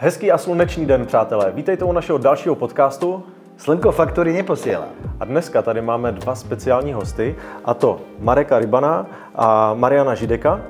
Hezký 0.00 0.30
a 0.32 0.38
slunečný 0.38 0.86
den, 0.86 1.06
přátelé. 1.06 1.52
Vítejte 1.52 1.84
u 1.84 1.92
našeho 1.92 2.18
dalšího 2.18 2.54
podcastu. 2.54 3.22
Slnko 3.56 3.92
faktory 3.92 4.32
neposiela. 4.32 4.86
A 5.20 5.24
dneska 5.24 5.62
tady 5.62 5.82
máme 5.82 6.12
dva 6.12 6.34
speciální 6.34 6.92
hosty, 6.92 7.36
a 7.64 7.74
to 7.74 8.00
Mareka 8.18 8.58
Rybana 8.58 9.06
a 9.34 9.74
Mariana 9.74 10.14
Žideka 10.14 10.60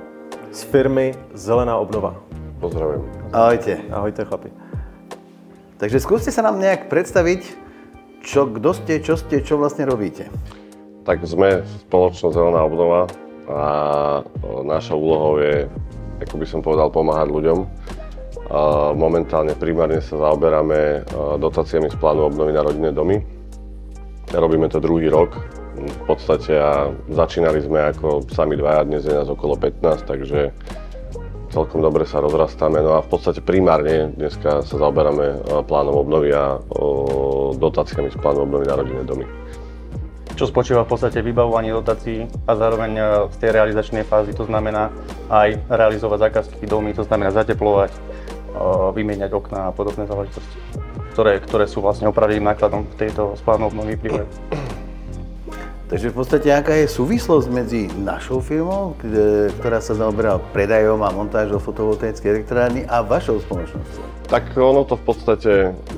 z 0.53 0.63
firmy 0.63 1.15
Zelená 1.35 1.77
obnova. 1.77 2.17
Pozdravujem. 2.61 3.05
Ahojte. 3.33 3.79
Ahojte 3.93 4.25
chlapi. 4.25 4.49
Takže 5.77 6.01
skúste 6.01 6.33
sa 6.33 6.41
nám 6.41 6.57
nejak 6.57 6.89
predstaviť, 6.89 7.53
čo, 8.25 8.49
kto 8.49 8.73
ste, 8.73 9.05
čo 9.05 9.21
ste, 9.21 9.45
čo 9.45 9.61
vlastne 9.61 9.85
robíte. 9.85 10.33
Tak 11.05 11.21
sme 11.29 11.69
spoločnosť 11.85 12.33
Zelená 12.33 12.65
obnova 12.65 13.05
a 13.45 13.63
naša 14.65 14.97
úlohou 14.97 15.37
je, 15.37 15.69
ako 16.25 16.35
by 16.41 16.47
som 16.49 16.65
povedal, 16.65 16.89
pomáhať 16.89 17.29
ľuďom. 17.29 17.69
Momentálne 18.97 19.53
primárne 19.53 20.01
sa 20.01 20.17
zaoberáme 20.17 21.05
dotáciami 21.37 21.93
z 21.93 21.97
plánu 22.01 22.33
obnovy 22.33 22.57
na 22.57 22.65
rodinné 22.65 22.97
domy. 22.97 23.21
Robíme 24.33 24.73
to 24.73 24.81
druhý 24.81 25.13
rok 25.13 25.37
v 25.79 26.03
podstate 26.09 26.57
a 26.57 26.91
začínali 27.13 27.61
sme 27.63 27.93
ako 27.93 28.25
sami 28.33 28.57
dvaja, 28.57 28.89
dnes 28.89 29.05
je 29.07 29.15
nás 29.15 29.29
okolo 29.29 29.55
15, 29.55 30.11
takže 30.11 30.51
celkom 31.53 31.85
dobre 31.85 32.09
sa 32.09 32.25
rozrastáme. 32.25 32.81
No 32.81 32.97
a 32.97 33.05
v 33.05 33.09
podstate 33.09 33.45
primárne 33.45 34.17
dneska 34.17 34.65
sa 34.65 34.75
zaoberáme 34.81 35.45
plánom 35.69 36.01
obnovy 36.01 36.33
a 36.33 36.57
dotáciami 37.57 38.09
z 38.09 38.17
plánu 38.17 38.49
obnovy 38.49 38.65
na 38.65 38.75
rodinné 38.81 39.05
domy. 39.05 39.29
Čo 40.39 40.55
spočíva 40.55 40.87
v 40.87 40.95
podstate 40.95 41.19
vybavovanie 41.19 41.75
dotácií 41.75 42.31
a 42.47 42.55
zároveň 42.55 42.93
e, 42.95 43.03
z 43.27 43.37
tej 43.43 43.51
realizačnej 43.59 44.07
fázy, 44.07 44.31
to 44.39 44.47
znamená 44.47 44.95
aj 45.27 45.59
realizovať 45.67 46.31
zákazky 46.31 46.63
domy, 46.63 46.95
to 46.95 47.03
znamená 47.03 47.35
zateplovať, 47.35 47.91
vymieňať 48.95 49.31
okná 49.33 49.71
a 49.71 49.75
podobné 49.75 50.05
záležitosti, 50.07 50.57
ktoré, 51.15 51.39
ktoré 51.43 51.65
sú 51.67 51.83
vlastne 51.83 52.11
opravným 52.11 52.45
nákladom 52.45 52.87
tejto 52.99 53.39
plánu 53.43 53.71
obnovy 53.71 53.97
vyplývajú. 53.97 54.29
Takže 55.89 56.13
v 56.13 56.17
podstate 56.21 56.53
aká 56.53 56.77
je 56.85 56.85
súvislosť 56.85 57.49
medzi 57.49 57.89
našou 57.97 58.45
firmou, 58.45 58.93
ktorá 59.57 59.81
sa 59.81 59.97
zaoberá 59.97 60.37
predajom 60.53 61.01
a 61.01 61.09
montážou 61.09 61.57
fotovoltaickej 61.65 62.29
elektrárny 62.29 62.85
a 62.85 63.01
vašou 63.01 63.41
spoločnosťou? 63.41 64.29
Tak 64.29 64.53
ono 64.53 64.85
to 64.85 65.01
v 65.01 65.05
podstate, 65.09 65.53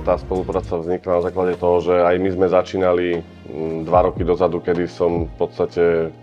tá 0.06 0.14
spolupráca 0.14 0.78
vznikla 0.78 1.18
na 1.18 1.22
základe 1.26 1.58
toho, 1.58 1.82
že 1.82 1.94
aj 2.06 2.16
my 2.22 2.28
sme 2.30 2.46
začínali 2.46 3.06
mm, 3.50 3.90
dva 3.90 4.06
roky 4.06 4.22
dozadu, 4.22 4.62
kedy 4.62 4.86
som 4.86 5.26
v 5.26 5.34
podstate 5.34 6.14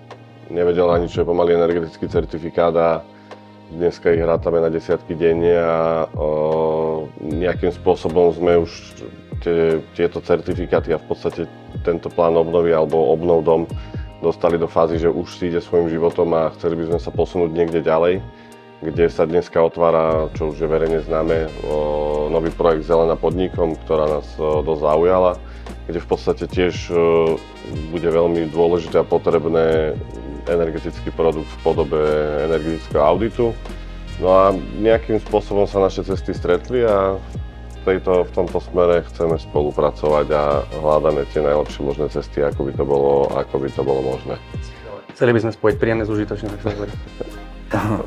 nevedel 0.48 0.88
ani, 0.88 1.12
čo 1.12 1.28
je 1.28 1.30
pomaly 1.30 1.60
energetický 1.60 2.08
certifikát 2.08 2.72
a 2.72 3.04
dneska 3.72 4.14
ich 4.16 4.24
rátame 4.24 4.64
na 4.64 4.72
desiatky 4.72 5.18
denne 5.18 5.56
a 5.60 6.08
o, 6.16 7.08
nejakým 7.20 7.72
spôsobom 7.76 8.32
sme 8.32 8.64
už 8.64 8.72
tie, 9.44 9.84
tieto 9.94 10.24
certifikáty 10.24 10.96
a 10.96 11.02
v 11.02 11.08
podstate 11.08 11.42
tento 11.84 12.08
plán 12.08 12.40
obnovy 12.40 12.72
alebo 12.72 13.12
obnov 13.12 13.44
dom 13.44 13.62
dostali 14.24 14.58
do 14.58 14.66
fázy, 14.66 14.98
že 14.98 15.12
už 15.12 15.28
si 15.30 15.54
ide 15.54 15.62
svojim 15.62 15.92
životom 15.94 16.34
a 16.34 16.50
chceli 16.58 16.80
by 16.80 16.90
sme 16.90 17.00
sa 17.00 17.12
posunúť 17.14 17.52
niekde 17.54 17.86
ďalej, 17.86 18.18
kde 18.82 19.06
sa 19.14 19.30
dneska 19.30 19.62
otvára, 19.62 20.30
čo 20.34 20.54
už 20.54 20.58
je 20.58 20.68
verejne 20.70 21.06
známe, 21.06 21.50
nový 22.34 22.50
projekt 22.54 22.90
Zelená 22.90 23.14
podnikom, 23.14 23.78
ktorá 23.86 24.10
nás 24.10 24.26
dosť 24.38 24.82
zaujala, 24.82 25.32
kde 25.86 26.00
v 26.02 26.08
podstate 26.10 26.46
tiež 26.50 26.90
bude 27.94 28.10
veľmi 28.10 28.50
dôležité 28.50 29.02
a 29.02 29.06
potrebné 29.06 29.94
energetický 30.50 31.12
produkt 31.14 31.48
v 31.48 31.58
podobe 31.64 32.02
energetického 32.48 33.04
auditu. 33.04 33.52
No 34.18 34.28
a 34.34 34.44
nejakým 34.82 35.22
spôsobom 35.22 35.70
sa 35.70 35.78
naše 35.84 36.02
cesty 36.02 36.34
stretli 36.34 36.82
a 36.82 37.22
tejto, 37.88 38.28
v 38.28 38.32
tomto 38.36 38.60
smere 38.60 39.08
chceme 39.08 39.40
spolupracovať 39.40 40.28
a 40.36 40.44
hľadáme 40.84 41.24
tie 41.32 41.40
najlepšie 41.40 41.82
možné 41.88 42.12
cesty, 42.12 42.44
ako 42.44 42.68
by 42.68 42.72
to 42.76 42.84
bolo, 42.84 43.32
ako 43.32 43.64
by 43.64 43.70
to 43.72 43.82
bolo 43.86 44.02
možné. 44.04 44.36
Chceli 45.16 45.32
by 45.32 45.40
sme 45.48 45.52
spojiť 45.56 45.76
príjemné 45.80 46.04
s 46.04 46.12
užitočným, 46.12 46.52
tak 46.52 46.62
sa 46.68 46.70
hovorí. 46.76 46.92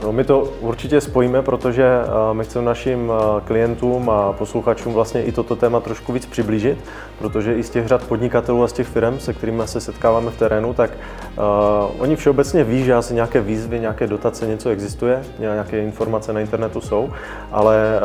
No, 0.03 0.13
my 0.13 0.25
to 0.25 0.41
určitě 0.61 1.01
spojíme, 1.01 1.43
protože 1.43 1.85
eh, 1.85 2.35
my 2.35 2.45
chceme 2.45 2.65
našim 2.65 3.13
eh, 3.13 3.41
klientům 3.45 4.11
a 4.11 4.33
posluchačům 4.33 4.93
vlastně 4.93 5.23
i 5.23 5.33
toto 5.33 5.57
téma 5.57 5.81
trošku 5.81 6.13
víc 6.13 6.27
přiblížit, 6.27 6.79
protože 7.19 7.55
i 7.55 7.63
z 7.63 7.71
těch 7.71 7.87
řad 7.87 8.05
podnikatelů 8.05 8.63
a 8.63 8.69
z 8.69 8.73
těch 8.73 8.87
firm, 8.87 9.19
se 9.19 9.33
kterými 9.33 9.63
se 9.65 9.81
setkáváme 9.81 10.31
v 10.31 10.39
terénu, 10.39 10.75
tak 10.75 10.91
uh, 10.91 12.03
oni 12.03 12.17
všeobecně 12.17 12.65
ví, 12.65 12.85
že 12.85 12.95
asi 12.95 13.15
nějaké 13.15 13.41
výzvy, 13.41 13.81
nějaké 13.81 14.07
dotace, 14.07 14.47
něco 14.47 14.69
existuje, 14.69 15.23
nějaké 15.39 15.83
informace 15.83 16.33
na 16.33 16.41
internetu 16.41 16.81
jsou, 16.81 17.11
ale 17.53 18.01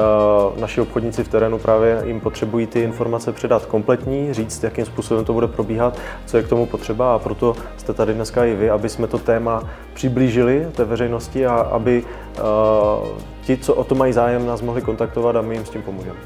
uh, 0.53 0.59
naši 0.59 0.81
obchodníci 0.81 1.23
v 1.23 1.27
terénu 1.27 1.59
právě 1.59 2.01
jim 2.05 2.19
potřebují 2.19 2.67
ty 2.67 2.81
informace 2.81 3.31
předat 3.31 3.65
kompletní, 3.65 4.33
říct, 4.33 4.63
jakým 4.63 4.85
způsobem 4.85 5.25
to 5.25 5.33
bude 5.33 5.47
probíhat, 5.47 5.99
co 6.25 6.37
je 6.37 6.43
k 6.43 6.49
tomu 6.49 6.65
potřeba 6.65 7.15
a 7.15 7.19
proto 7.19 7.55
jste 7.77 7.93
tady 7.93 8.13
dneska 8.13 8.45
i 8.45 8.55
vy, 8.55 8.69
aby 8.69 8.89
jsme 8.89 9.07
to 9.07 9.17
téma 9.17 9.63
přiblížili 9.93 10.67
té 10.75 10.85
veřejnosti 10.85 11.44
a 11.45 11.77
aby 11.77 12.01
uh, 12.01 13.15
ti, 13.45 13.57
co 13.57 13.73
o 13.73 13.83
to 13.85 13.95
mají 13.95 14.13
zájem, 14.13 14.45
nás 14.45 14.61
mohli 14.61 14.81
kontaktovať 14.81 15.33
a 15.37 15.45
my 15.45 15.61
im 15.61 15.65
s 15.65 15.73
tým 15.73 15.85
pomôžeme. 15.85 16.17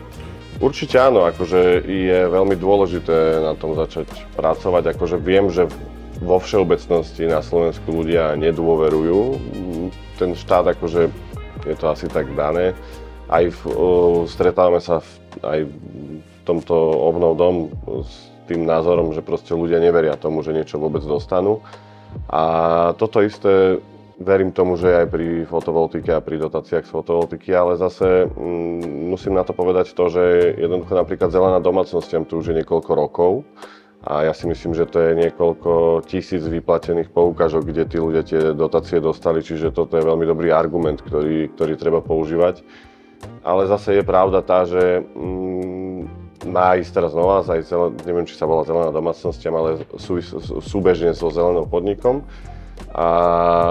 Určite 0.60 1.00
áno, 1.00 1.24
akože 1.24 1.88
je 1.88 2.20
veľmi 2.28 2.60
dôležité 2.60 3.40
na 3.40 3.56
tom 3.56 3.80
začať 3.80 4.12
pracovať. 4.36 4.92
Akože 4.96 5.16
viem, 5.16 5.48
že 5.48 5.72
vo 6.20 6.36
všeobecnosti 6.36 7.32
na 7.32 7.40
Slovensku 7.40 7.88
ľudia 8.04 8.36
nedôverujú. 8.36 9.40
Ten 10.20 10.36
štát 10.36 10.76
akože 10.76 11.08
je 11.64 11.76
to 11.80 11.86
asi 11.88 12.12
tak 12.12 12.28
dané. 12.36 12.76
Aj 13.32 13.48
v, 13.48 13.60
uh, 13.72 14.28
stretávame 14.28 14.84
sa 14.84 15.00
v, 15.00 15.10
aj 15.44 15.60
v 15.64 16.40
tomto 16.44 16.76
obnov 17.08 17.40
dom 17.40 17.56
s 18.04 18.28
tým 18.50 18.66
názorom, 18.66 19.14
že 19.14 19.22
proste 19.22 19.54
ľudia 19.54 19.78
neveria 19.78 20.18
tomu, 20.18 20.42
že 20.42 20.52
niečo 20.52 20.82
vôbec 20.82 21.06
dostanú. 21.06 21.62
A 22.26 22.42
toto 22.98 23.22
isté 23.22 23.78
verím 24.20 24.52
tomu, 24.52 24.76
že 24.76 24.92
aj 24.92 25.08
pri 25.08 25.48
fotovoltike 25.48 26.12
a 26.12 26.24
pri 26.24 26.36
dotáciách 26.44 26.84
z 26.84 26.92
fotovoltiky, 26.92 27.56
ale 27.56 27.80
zase 27.80 28.28
mm, 28.28 29.10
musím 29.10 29.40
na 29.40 29.48
to 29.48 29.56
povedať 29.56 29.96
to, 29.96 30.06
že 30.12 30.24
jednoducho 30.60 30.94
napríklad 30.94 31.32
zelená 31.32 31.64
domácnostiam 31.64 32.28
tu 32.28 32.44
už 32.44 32.52
je 32.52 32.60
niekoľko 32.60 32.92
rokov 32.92 33.32
a 34.04 34.28
ja 34.28 34.32
si 34.36 34.48
myslím, 34.48 34.76
že 34.76 34.88
to 34.88 35.00
je 35.00 35.12
niekoľko 35.28 36.04
tisíc 36.08 36.44
vyplatených 36.44 37.12
poukážok, 37.12 37.68
kde 37.68 37.84
tí 37.88 37.98
ľudia 38.00 38.24
tie 38.24 38.56
dotácie 38.56 39.00
dostali, 39.00 39.44
čiže 39.44 39.76
toto 39.76 40.00
je 40.00 40.08
veľmi 40.08 40.24
dobrý 40.24 40.52
argument, 40.56 41.00
ktorý, 41.04 41.52
ktorý 41.56 41.74
treba 41.76 42.00
používať. 42.00 42.64
Ale 43.44 43.68
zase 43.68 44.00
je 44.00 44.04
pravda 44.08 44.40
tá, 44.40 44.64
že 44.64 45.04
mm, 45.04 46.48
má 46.48 46.80
ísť 46.80 46.92
teraz 46.96 47.12
nová, 47.12 47.44
aj 47.44 47.68
zelen, 47.68 47.92
neviem, 48.08 48.24
či 48.24 48.40
sa 48.40 48.48
volá 48.48 48.64
zelená 48.64 48.96
domácnostiam, 48.96 49.52
ale 49.60 49.84
sú, 50.00 50.24
súbežne 50.64 51.12
so 51.12 51.28
zelenou 51.28 51.68
podnikom 51.68 52.24
a 52.90 53.08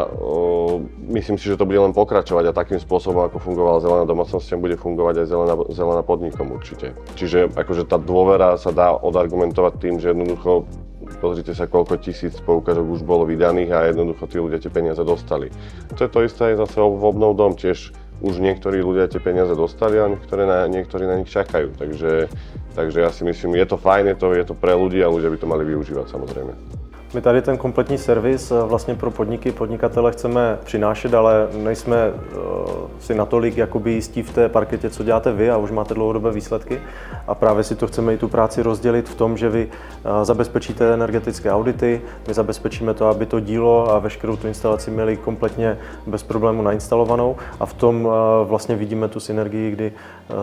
o, 0.08 0.80
myslím 1.10 1.36
si, 1.36 1.50
že 1.50 1.58
to 1.58 1.66
bude 1.66 1.80
len 1.80 1.90
pokračovať 1.90 2.48
a 2.48 2.56
takým 2.56 2.78
spôsobom, 2.78 3.26
ako 3.26 3.42
fungovala 3.42 3.82
zelená 3.82 4.04
domácnosť, 4.06 4.54
bude 4.60 4.78
fungovať 4.78 5.24
aj 5.24 5.26
zelená, 5.26 5.54
zelená 5.74 6.02
podnikom 6.06 6.54
určite. 6.54 6.94
Čiže 7.18 7.50
akože 7.52 7.88
tá 7.88 7.98
dôvera 7.98 8.54
sa 8.56 8.70
dá 8.70 8.94
odargumentovať 8.94 9.72
tým, 9.82 9.94
že 9.98 10.14
jednoducho 10.14 10.70
pozrite 11.18 11.56
sa, 11.56 11.66
koľko 11.66 11.98
tisíc 11.98 12.36
poukážok 12.44 12.84
už 12.84 13.00
bolo 13.02 13.26
vydaných 13.26 13.70
a 13.74 13.88
jednoducho 13.90 14.28
tí 14.28 14.38
ľudia 14.38 14.62
tie 14.62 14.70
peniaze 14.70 15.00
dostali. 15.02 15.50
To 15.96 16.00
je 16.04 16.10
to 16.10 16.20
isté 16.22 16.54
aj 16.54 16.68
zase 16.68 16.78
v 16.78 17.02
obnov 17.02 17.34
dom, 17.34 17.56
tiež 17.58 17.90
už 18.18 18.34
niektorí 18.42 18.82
ľudia 18.82 19.06
tie 19.06 19.22
peniaze 19.22 19.54
dostali 19.54 19.98
a 19.98 20.10
niektorí 20.10 20.42
na, 20.42 20.66
niektorí 20.66 21.06
na 21.06 21.18
nich 21.22 21.30
čakajú. 21.30 21.74
Takže, 21.78 22.26
takže 22.74 22.98
ja 23.02 23.10
si 23.14 23.22
myslím, 23.22 23.58
je 23.58 23.66
to 23.66 23.76
fajn, 23.78 24.14
je 24.14 24.16
to, 24.18 24.26
je 24.34 24.44
to 24.46 24.54
pre 24.58 24.74
ľudí 24.74 24.98
a 25.02 25.10
ľudia 25.10 25.30
by 25.30 25.38
to 25.38 25.46
mali 25.46 25.62
využívať 25.66 26.06
samozrejme. 26.10 26.77
My 27.14 27.20
tady 27.20 27.42
ten 27.42 27.56
kompletní 27.56 27.98
servis 27.98 28.50
eh, 28.50 28.54
vlastně 28.62 28.94
pro 28.94 29.10
podniky, 29.10 29.52
podnikatele 29.52 30.12
chceme 30.12 30.58
přinášet, 30.64 31.14
ale 31.14 31.48
nejsme 31.52 31.96
uh, 32.10 32.72
si 33.00 33.14
natolik 33.14 33.56
jakoby 33.56 33.90
jistí 33.90 34.22
v 34.22 34.32
té 34.32 34.48
parketě, 34.48 34.90
co 34.90 35.04
děláte 35.04 35.32
vy 35.32 35.50
a 35.50 35.56
už 35.56 35.70
máte 35.70 35.94
dlouhodobé 35.94 36.30
výsledky. 36.30 36.80
A 37.26 37.34
právě 37.34 37.64
si 37.64 37.74
to 37.74 37.86
chceme 37.86 38.14
i 38.14 38.18
tu 38.18 38.28
práci 38.28 38.62
rozdělit 38.62 39.08
v 39.08 39.14
tom, 39.14 39.36
že 39.36 39.48
vy 39.48 39.66
uh, 39.66 40.24
zabezpečíte 40.24 40.94
energetické 40.94 41.52
audity, 41.52 42.00
my 42.28 42.34
zabezpečíme 42.34 42.94
to, 42.94 43.06
aby 43.06 43.26
to 43.26 43.40
dílo 43.40 43.90
a 43.90 43.98
veškerou 43.98 44.36
tu 44.36 44.48
instalaci 44.48 44.90
měli 44.90 45.16
kompletně 45.16 45.78
bez 46.06 46.22
problému 46.22 46.62
nainstalovanou 46.62 47.36
a 47.60 47.66
v 47.66 47.74
tom 47.74 48.08
vlastně 48.44 48.76
vidíme 48.76 49.08
tu 49.08 49.20
synergii, 49.20 49.70
kdy 49.70 49.92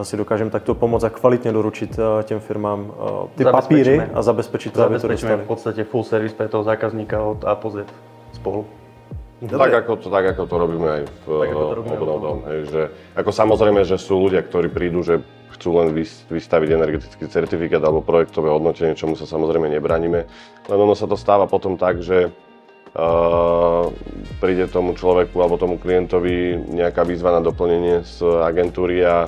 si 0.02 0.18
dokážeme 0.18 0.50
takto 0.50 0.76
pomoct 0.76 1.04
a 1.04 1.10
kvalitně 1.10 1.52
doručit 1.52 2.00
těm 2.24 2.40
firmám 2.40 2.92
ty 3.36 3.46
papíry 3.46 4.02
a 4.14 4.22
zabezpečit 4.22 4.74
to, 4.74 4.84
aby 4.84 5.00
to 5.00 5.08
dostali. 5.08 5.44
v 5.44 5.48
podstate 5.48 5.84
full 5.84 6.04
service 6.04 6.36
pre 6.36 6.48
toho 6.56 6.64
zákazníka 6.64 7.20
od 7.20 7.44
A 7.44 7.52
po 7.60 7.68
Z 7.68 7.84
spolu. 8.32 8.64
Tak 9.44 9.84
ako, 9.84 10.00
to, 10.00 10.08
tak 10.08 10.32
ako 10.32 10.48
to 10.48 10.56
robíme 10.56 10.88
aj 10.88 11.02
v 11.28 11.30
obnovnom. 11.84 12.48
Že, 12.48 12.82
ako 13.20 13.32
samozrejme, 13.36 13.84
že 13.84 14.00
sú 14.00 14.16
ľudia, 14.24 14.40
ktorí 14.40 14.72
prídu, 14.72 15.04
že 15.04 15.20
chcú 15.52 15.76
len 15.76 15.92
vystaviť 16.32 16.70
energetický 16.72 17.28
certifikát 17.28 17.84
alebo 17.84 18.00
projektové 18.00 18.48
hodnotenie, 18.48 18.96
čomu 18.96 19.20
sa 19.20 19.28
samozrejme 19.28 19.68
nebraníme. 19.76 20.20
Len 20.72 20.80
ono 20.80 20.96
sa 20.96 21.04
to 21.04 21.20
stáva 21.20 21.52
potom 21.52 21.76
tak, 21.76 22.00
že 22.00 22.32
uh, 22.32 23.92
príde 24.40 24.72
tomu 24.72 24.96
človeku 24.96 25.36
alebo 25.36 25.60
tomu 25.60 25.76
klientovi 25.84 26.56
nejaká 26.72 27.04
výzva 27.04 27.36
na 27.36 27.44
doplnenie 27.44 28.08
z 28.08 28.24
agentúry 28.40 29.04
a 29.04 29.28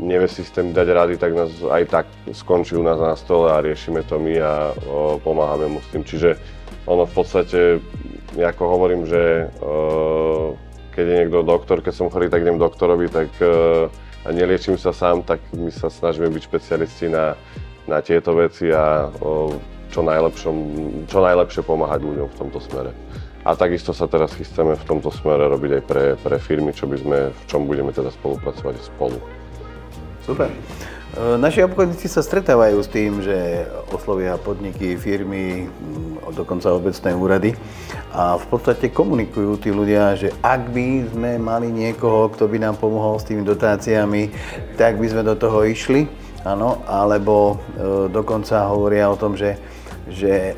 nevie 0.00 0.28
si 0.32 0.40
s 0.40 0.50
tým 0.50 0.72
dať 0.72 0.88
rady, 0.88 1.14
tak 1.20 1.36
nás 1.36 1.52
aj 1.60 1.84
tak 1.92 2.06
skončí 2.32 2.74
u 2.74 2.82
nás 2.82 2.96
na 2.96 3.12
stole 3.14 3.52
a 3.52 3.60
riešime 3.60 4.00
to 4.08 4.16
my 4.16 4.34
a 4.40 4.72
o, 4.88 5.20
pomáhame 5.20 5.68
mu 5.68 5.78
s 5.84 5.88
tým. 5.92 6.02
Čiže 6.02 6.40
ono 6.88 7.04
v 7.04 7.12
podstate, 7.12 7.60
ako 8.40 8.62
hovorím, 8.64 9.04
že 9.04 9.52
o, 9.60 10.56
keď 10.96 11.04
je 11.04 11.18
niekto 11.24 11.38
doktor, 11.44 11.84
keď 11.84 11.94
som 11.94 12.08
chorý, 12.08 12.32
tak 12.32 12.42
idem 12.42 12.56
doktorovi, 12.56 13.12
tak 13.12 13.28
o, 13.44 13.92
a 14.24 14.28
neliečím 14.32 14.76
sa 14.80 14.92
sám, 14.92 15.24
tak 15.24 15.40
my 15.52 15.72
sa 15.72 15.92
snažíme 15.92 16.28
byť 16.32 16.42
špecialisti 16.44 17.06
na, 17.12 17.36
na 17.84 18.00
tieto 18.00 18.32
veci 18.36 18.72
a 18.72 19.08
o, 19.20 19.52
čo, 19.92 20.00
čo 21.08 21.18
najlepšie 21.20 21.62
pomáhať 21.64 22.00
ľuďom 22.04 22.28
v 22.28 22.38
tomto 22.40 22.60
smere. 22.60 22.92
A 23.40 23.56
takisto 23.56 23.96
sa 23.96 24.04
teraz 24.04 24.36
chystáme 24.36 24.76
v 24.76 24.84
tomto 24.84 25.08
smere 25.08 25.48
robiť 25.48 25.80
aj 25.80 25.82
pre, 25.88 26.04
pre 26.20 26.36
firmy, 26.36 26.76
čo 26.76 26.84
by 26.84 26.96
sme, 27.00 27.18
v 27.32 27.42
čom 27.48 27.64
budeme 27.64 27.88
teda 27.88 28.12
spolupracovať 28.12 28.76
spolu. 28.84 29.39
Super. 30.30 30.46
E, 30.46 30.54
naši 31.42 31.66
obchodníci 31.66 32.06
sa 32.06 32.22
stretávajú 32.22 32.78
s 32.78 32.86
tým, 32.86 33.18
že 33.18 33.66
oslovia 33.90 34.38
podniky, 34.38 34.94
firmy, 34.94 35.66
mm, 35.66 36.30
dokonca 36.38 36.70
obecné 36.70 37.10
úrady 37.18 37.50
a 38.14 38.38
v 38.38 38.46
podstate 38.46 38.94
komunikujú 38.94 39.58
tí 39.58 39.74
ľudia, 39.74 40.14
že 40.14 40.30
ak 40.38 40.70
by 40.70 41.10
sme 41.10 41.30
mali 41.42 41.74
niekoho, 41.74 42.30
kto 42.30 42.46
by 42.46 42.62
nám 42.62 42.78
pomohol 42.78 43.18
s 43.18 43.26
tými 43.26 43.42
dotáciami, 43.42 44.30
tak 44.78 45.02
by 45.02 45.06
sme 45.10 45.26
do 45.26 45.34
toho 45.34 45.66
išli, 45.66 46.06
áno, 46.46 46.78
alebo 46.86 47.58
e, 47.74 48.06
dokonca 48.06 48.70
hovoria 48.70 49.10
o 49.10 49.18
tom, 49.18 49.34
že, 49.34 49.58
že 50.06 50.54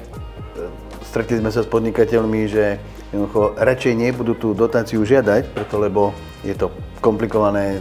stretli 1.09 1.41
sme 1.41 1.49
sa 1.49 1.65
s 1.65 1.73
podnikateľmi, 1.73 2.41
že 2.45 2.77
jednoducho 3.09 3.57
radšej 3.57 3.93
nebudú 3.97 4.37
tú 4.37 4.53
dotáciu 4.53 5.01
žiadať, 5.01 5.49
preto 5.57 5.81
lebo 5.81 6.13
je 6.45 6.53
to 6.53 6.69
komplikované, 7.01 7.81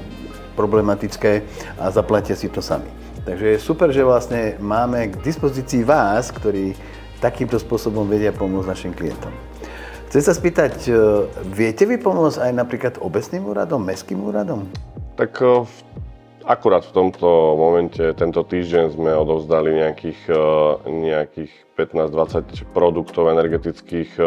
problematické 0.53 1.43
a 1.79 1.91
zaplatia 1.91 2.35
si 2.35 2.51
to 2.51 2.59
sami. 2.59 2.87
Takže 3.21 3.53
je 3.53 3.59
super, 3.61 3.93
že 3.93 4.01
vlastne 4.01 4.57
máme 4.57 5.13
k 5.13 5.21
dispozícii 5.21 5.85
vás, 5.85 6.33
ktorí 6.33 6.73
takýmto 7.21 7.61
spôsobom 7.61 8.09
vedia 8.09 8.33
pomôcť 8.33 8.67
našim 8.67 8.93
klientom. 8.97 9.29
Chcem 10.09 10.21
sa 10.25 10.33
spýtať, 10.35 10.73
e, 10.89 10.93
viete 11.55 11.87
vy 11.87 12.01
pomôcť 12.01 12.49
aj 12.49 12.51
napríklad 12.51 12.93
obecným 12.99 13.47
úradom, 13.47 13.79
mestským 13.79 14.19
úradom? 14.19 14.67
Tak 15.15 15.39
e, 15.39 15.63
akurát 16.43 16.83
v 16.83 16.91
tomto 16.91 17.55
momente, 17.55 18.01
tento 18.17 18.43
týždeň 18.43 18.97
sme 18.97 19.15
odovzdali 19.15 19.71
nejakých, 19.85 20.19
e, 20.27 20.43
nejakých 20.89 21.51
15-20 21.79 22.75
produktov 22.75 23.31
energetických 23.31 24.19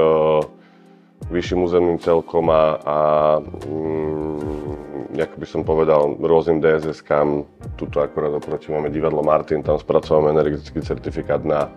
vyšším 1.29 1.61
územným 1.65 1.99
celkom 2.01 2.49
a, 2.49 2.65
a 2.81 2.99
mm, 3.45 4.84
ako 5.23 5.37
by 5.39 5.47
som 5.47 5.63
povedal, 5.63 6.19
rôznym 6.19 6.59
DSS-kám. 6.59 7.47
Tuto 7.79 8.03
akurát 8.03 8.35
oproti 8.35 8.75
máme 8.75 8.91
divadlo 8.91 9.23
Martin, 9.23 9.63
tam 9.63 9.79
spracovávame 9.79 10.35
energetický 10.35 10.83
certifikát 10.83 11.47
na, 11.47 11.71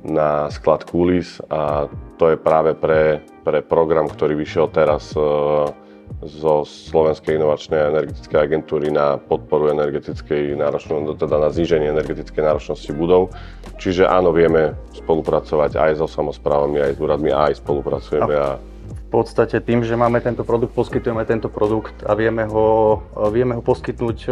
na 0.00 0.48
sklad 0.48 0.88
Kulis 0.88 1.44
a 1.52 1.90
to 2.16 2.32
je 2.32 2.36
práve 2.40 2.72
pre, 2.76 3.20
pre 3.44 3.60
program, 3.60 4.08
ktorý 4.08 4.36
vyšiel 4.36 4.72
teraz 4.72 5.12
e, 5.12 5.20
zo 6.24 6.64
Slovenskej 6.64 7.36
inovačnej 7.40 7.80
a 7.80 7.90
energetickej 7.96 8.38
agentúry 8.40 8.88
na 8.92 9.16
podporu 9.16 9.72
energetickej 9.72 10.56
náročnosti, 10.56 11.16
teda 11.16 11.36
na 11.36 11.48
zníženie 11.48 11.92
energetickej 11.92 12.44
náročnosti 12.44 12.92
budov. 12.92 13.32
Čiže 13.80 14.08
áno, 14.08 14.32
vieme 14.32 14.76
spolupracovať 14.92 15.76
aj 15.80 15.92
so 16.00 16.06
samozprávami, 16.08 16.80
aj 16.80 16.92
s 16.96 16.98
úradmi, 17.00 17.30
aj 17.32 17.60
spolupracujeme. 17.60 18.34
A... 18.36 18.56
V 18.56 18.69
podstate 19.10 19.58
tým, 19.58 19.82
že 19.82 19.98
máme 19.98 20.22
tento 20.22 20.46
produkt, 20.46 20.72
poskytujeme 20.72 21.26
tento 21.26 21.50
produkt 21.50 22.06
a 22.06 22.14
vieme 22.14 22.46
ho, 22.46 23.02
vieme 23.34 23.58
ho 23.58 23.62
poskytnúť 23.62 24.18
e, 24.24 24.30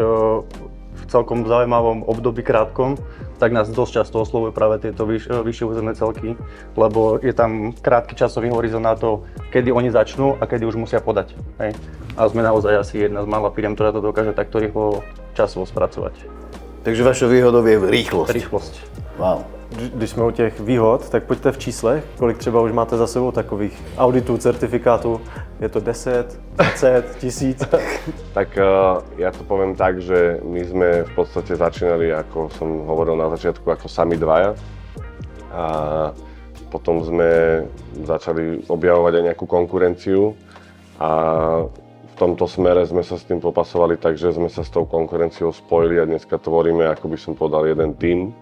v 0.99 1.05
celkom 1.07 1.47
zaujímavom 1.47 2.07
období 2.07 2.43
krátkom, 2.43 2.99
tak 3.39 3.55
nás 3.55 3.71
dosť 3.71 4.03
často 4.03 4.23
oslovujú 4.23 4.51
práve 4.51 4.83
tieto 4.83 5.07
vyš, 5.07 5.31
vyššie 5.31 5.65
územné 5.67 5.95
celky, 5.95 6.35
lebo 6.75 7.19
je 7.23 7.35
tam 7.35 7.75
krátky 7.75 8.19
časový 8.19 8.51
horizont 8.51 8.83
na 8.83 8.99
to, 8.99 9.27
kedy 9.55 9.71
oni 9.71 9.95
začnú 9.95 10.39
a 10.39 10.47
kedy 10.47 10.67
už 10.67 10.79
musia 10.79 10.99
podať. 10.99 11.35
Hej. 11.63 11.75
A 12.19 12.27
sme 12.27 12.43
naozaj 12.43 12.83
asi 12.83 13.07
jedna 13.07 13.23
z 13.23 13.31
mála 13.31 13.55
firm, 13.55 13.79
ktorá 13.79 13.95
to 13.95 14.03
dokáže 14.03 14.35
takto 14.35 14.59
rýchlo 14.59 15.07
časovo 15.39 15.67
spracovať. 15.67 16.19
Takže 16.83 17.03
vašou 17.07 17.29
výhodou 17.31 17.63
je 17.63 17.79
rýchlosť. 17.79 18.31
Rýchlosť. 18.35 18.75
Wow. 19.19 19.57
Když 19.69 20.11
jsme 20.11 20.25
u 20.25 20.31
těch 20.31 20.61
výhod, 20.61 21.09
tak 21.09 21.25
pojďte 21.25 21.53
v 21.53 21.59
číslech, 21.59 22.05
kolik 22.19 22.38
třeba 22.38 22.61
už 22.61 22.73
máte 22.73 22.97
za 22.97 23.06
sebou 23.06 23.31
takových 23.32 23.85
auditů, 23.99 24.37
certifikátů. 24.37 25.20
Je 25.61 25.69
to 25.69 25.81
10, 25.81 26.41
20, 26.56 27.17
tisíc? 27.19 27.69
tak 28.32 28.49
uh, 28.56 29.05
ja 29.20 29.29
to 29.29 29.44
poviem 29.44 29.76
tak, 29.76 30.00
že 30.00 30.41
my 30.41 30.65
sme 30.65 30.88
v 31.05 31.12
podstate 31.12 31.53
začínali, 31.53 32.09
ako 32.17 32.49
som 32.56 32.88
hovoril 32.88 33.20
na 33.20 33.29
začiatku, 33.29 33.69
ako 33.69 33.93
sami 33.93 34.17
dvaja. 34.17 34.56
A 35.53 35.65
potom 36.73 37.05
sme 37.05 37.62
začali 38.09 38.65
objavovať 38.73 39.12
aj 39.20 39.25
nejakú 39.32 39.44
konkurenciu 39.44 40.32
a 40.97 41.11
v 42.09 42.15
tomto 42.17 42.49
smere 42.49 42.88
sme 42.88 43.05
sa 43.05 43.20
s 43.20 43.29
tým 43.29 43.41
popasovali 43.41 44.00
tak, 44.00 44.17
že 44.17 44.32
sme 44.32 44.49
sa 44.49 44.65
s 44.65 44.73
tou 44.73 44.88
konkurenciou 44.88 45.53
spojili 45.53 46.00
a 46.00 46.09
dneska 46.09 46.41
tvoríme, 46.41 46.88
ako 46.88 47.05
by 47.12 47.19
som 47.20 47.37
povedal, 47.37 47.69
jeden 47.69 47.93
tím 48.00 48.32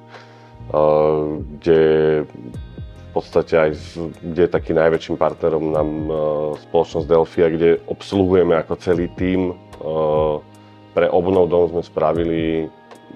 kde 1.63 1.81
v 2.27 3.11
podstate 3.15 3.55
aj 3.57 3.71
kde 4.21 4.43
je 4.45 4.51
taký 4.51 4.77
najväčším 4.77 5.17
partnerom 5.17 5.73
nám 5.73 5.91
spoločnosť 6.69 7.07
Delfia, 7.09 7.49
kde 7.49 7.81
obsluhujeme 7.89 8.53
ako 8.61 8.77
celý 8.77 9.09
tím. 9.17 9.57
Pre 10.93 11.07
obnov 11.13 11.49
dom 11.49 11.73
sme 11.73 11.81
spravili 11.81 12.69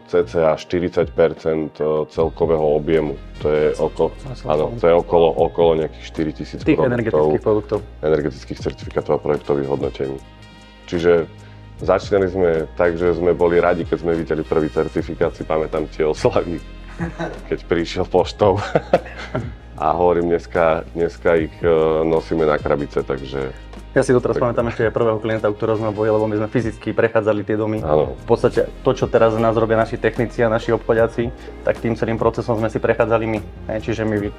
cca 0.08 0.56
40% 0.58 1.14
celkového 2.11 2.67
objemu. 2.81 3.14
To 3.44 3.47
je, 3.52 3.76
oko, 3.76 4.11
áno, 4.49 4.75
to 4.81 4.85
je 4.91 4.94
okolo, 4.97 5.29
okolo 5.49 5.85
nejakých 5.85 6.35
4 6.35 6.38
tisíc 6.38 6.61
produktov, 6.64 6.88
energetických 6.91 7.44
produktov. 7.44 7.79
Energetických 8.02 8.58
certifikátov 8.58 9.12
a 9.17 9.20
projektových 9.20 9.69
hodnotení. 9.69 10.19
Čiže 10.91 11.29
začínali 11.79 12.26
sme 12.26 12.50
tak, 12.75 12.99
že 12.99 13.14
sme 13.14 13.37
boli 13.37 13.62
radi, 13.62 13.87
keď 13.87 13.99
sme 14.02 14.19
videli 14.19 14.43
prvý 14.43 14.73
certifikát, 14.73 15.31
si 15.37 15.47
pamätám 15.47 15.87
tie 15.93 16.08
oslavy 16.08 16.80
keď 17.49 17.58
prišiel 17.64 18.05
poštou. 18.06 18.61
a 19.81 19.97
hovorím, 19.97 20.29
dneska, 20.37 20.85
dneska 20.93 21.40
ich 21.40 21.54
e, 21.64 21.69
nosíme 22.04 22.45
na 22.45 22.61
krabice, 22.61 23.00
takže... 23.00 23.49
Ja 23.90 24.07
si 24.07 24.14
to 24.14 24.23
teraz 24.23 24.38
pamätám 24.38 24.71
ešte 24.71 24.87
aj 24.87 24.95
prvého 24.95 25.19
klienta, 25.19 25.50
u 25.50 25.57
ktorého 25.57 25.80
sme 25.83 25.90
boli, 25.90 26.14
lebo 26.14 26.23
my 26.30 26.38
sme 26.38 26.47
fyzicky 26.47 26.95
prechádzali 26.95 27.42
tie 27.42 27.59
domy. 27.59 27.83
Áno. 27.83 28.14
V 28.14 28.26
podstate 28.28 28.71
to, 28.87 28.90
čo 28.95 29.11
teraz 29.11 29.35
nás 29.35 29.57
robia 29.59 29.75
naši 29.75 29.99
technici 29.99 30.47
a 30.47 30.52
naši 30.52 30.71
obchodiaci, 30.71 31.26
tak 31.66 31.83
tým 31.83 31.99
celým 31.99 32.14
procesom 32.14 32.54
sme 32.62 32.71
si 32.71 32.78
prechádzali 32.78 33.26
my. 33.26 33.40
Čiže 33.83 34.07
my 34.07 34.30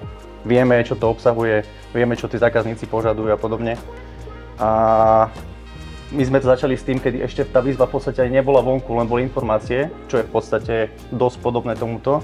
vieme, 0.48 0.80
čo 0.88 0.96
to 0.96 1.12
obsahuje, 1.12 1.68
vieme, 1.91 2.15
čo 2.15 2.32
tí 2.32 2.39
zákazníci 2.39 2.88
požadujú 2.88 3.36
a 3.36 3.36
podobne. 3.36 3.75
A 4.56 4.70
my 6.12 6.24
sme 6.27 6.44
to 6.44 6.51
začali 6.51 6.75
s 6.75 6.84
tým, 6.84 7.00
kedy 7.00 7.24
ešte 7.24 7.48
tá 7.48 7.63
výzva 7.63 7.88
v 7.88 7.96
podstate 7.96 8.20
aj 8.20 8.32
nebola 8.36 8.60
vonku, 8.60 8.91
len 9.00 9.08
boli 9.08 9.24
informácie, 9.24 9.88
čo 10.12 10.20
je 10.20 10.27
v 10.27 10.32
podstate 10.32 10.75
dosť 11.08 11.39
podobné 11.39 11.74
tomuto. 11.80 12.20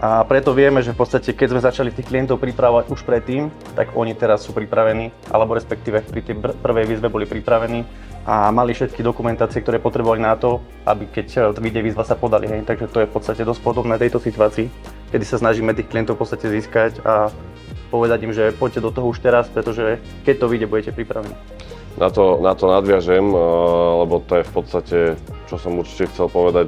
A 0.00 0.24
preto 0.24 0.56
vieme, 0.56 0.80
že 0.80 0.96
v 0.96 1.04
podstate, 1.04 1.36
keď 1.36 1.48
sme 1.52 1.60
začali 1.60 1.92
tých 1.92 2.08
klientov 2.08 2.40
pripravovať 2.40 2.88
už 2.88 3.04
predtým, 3.04 3.52
tak 3.76 3.92
oni 3.92 4.16
teraz 4.16 4.40
sú 4.40 4.56
pripravení, 4.56 5.12
alebo 5.28 5.52
respektíve 5.52 6.00
pri 6.00 6.24
tej 6.24 6.40
prvej 6.40 6.88
výzve 6.88 7.12
boli 7.12 7.28
pripravení 7.28 7.84
a 8.24 8.48
mali 8.48 8.72
všetky 8.72 9.04
dokumentácie, 9.04 9.60
ktoré 9.60 9.76
potrebovali 9.76 10.24
na 10.24 10.40
to, 10.40 10.64
aby 10.88 11.04
keď 11.04 11.52
vyjde 11.52 11.84
výzva 11.84 12.08
sa 12.08 12.16
podali. 12.16 12.48
Hej. 12.48 12.64
Takže 12.64 12.88
to 12.88 13.04
je 13.04 13.08
v 13.08 13.12
podstate 13.12 13.44
dosť 13.44 13.60
podobné 13.60 14.00
tejto 14.00 14.24
situácii, 14.24 14.72
kedy 15.12 15.24
sa 15.28 15.36
snažíme 15.36 15.76
tých 15.76 15.92
klientov 15.92 16.16
v 16.16 16.24
podstate 16.24 16.48
získať 16.48 17.04
a 17.04 17.28
povedať 17.92 18.24
im, 18.24 18.32
že 18.32 18.56
poďte 18.56 18.80
do 18.80 18.90
toho 18.96 19.12
už 19.12 19.20
teraz, 19.20 19.52
pretože 19.52 20.00
keď 20.24 20.34
to 20.40 20.46
vyjde, 20.48 20.64
budete 20.64 20.96
pripravení. 20.96 21.36
Na 22.00 22.08
to, 22.08 22.40
na 22.40 22.56
to 22.56 22.72
nadviažem, 22.72 23.36
eh, 23.36 23.40
lebo 24.00 24.24
to 24.24 24.40
je 24.40 24.48
v 24.48 24.52
podstate, 24.56 24.98
čo 25.44 25.60
som 25.60 25.76
určite 25.76 26.08
chcel 26.08 26.32
povedať, 26.32 26.66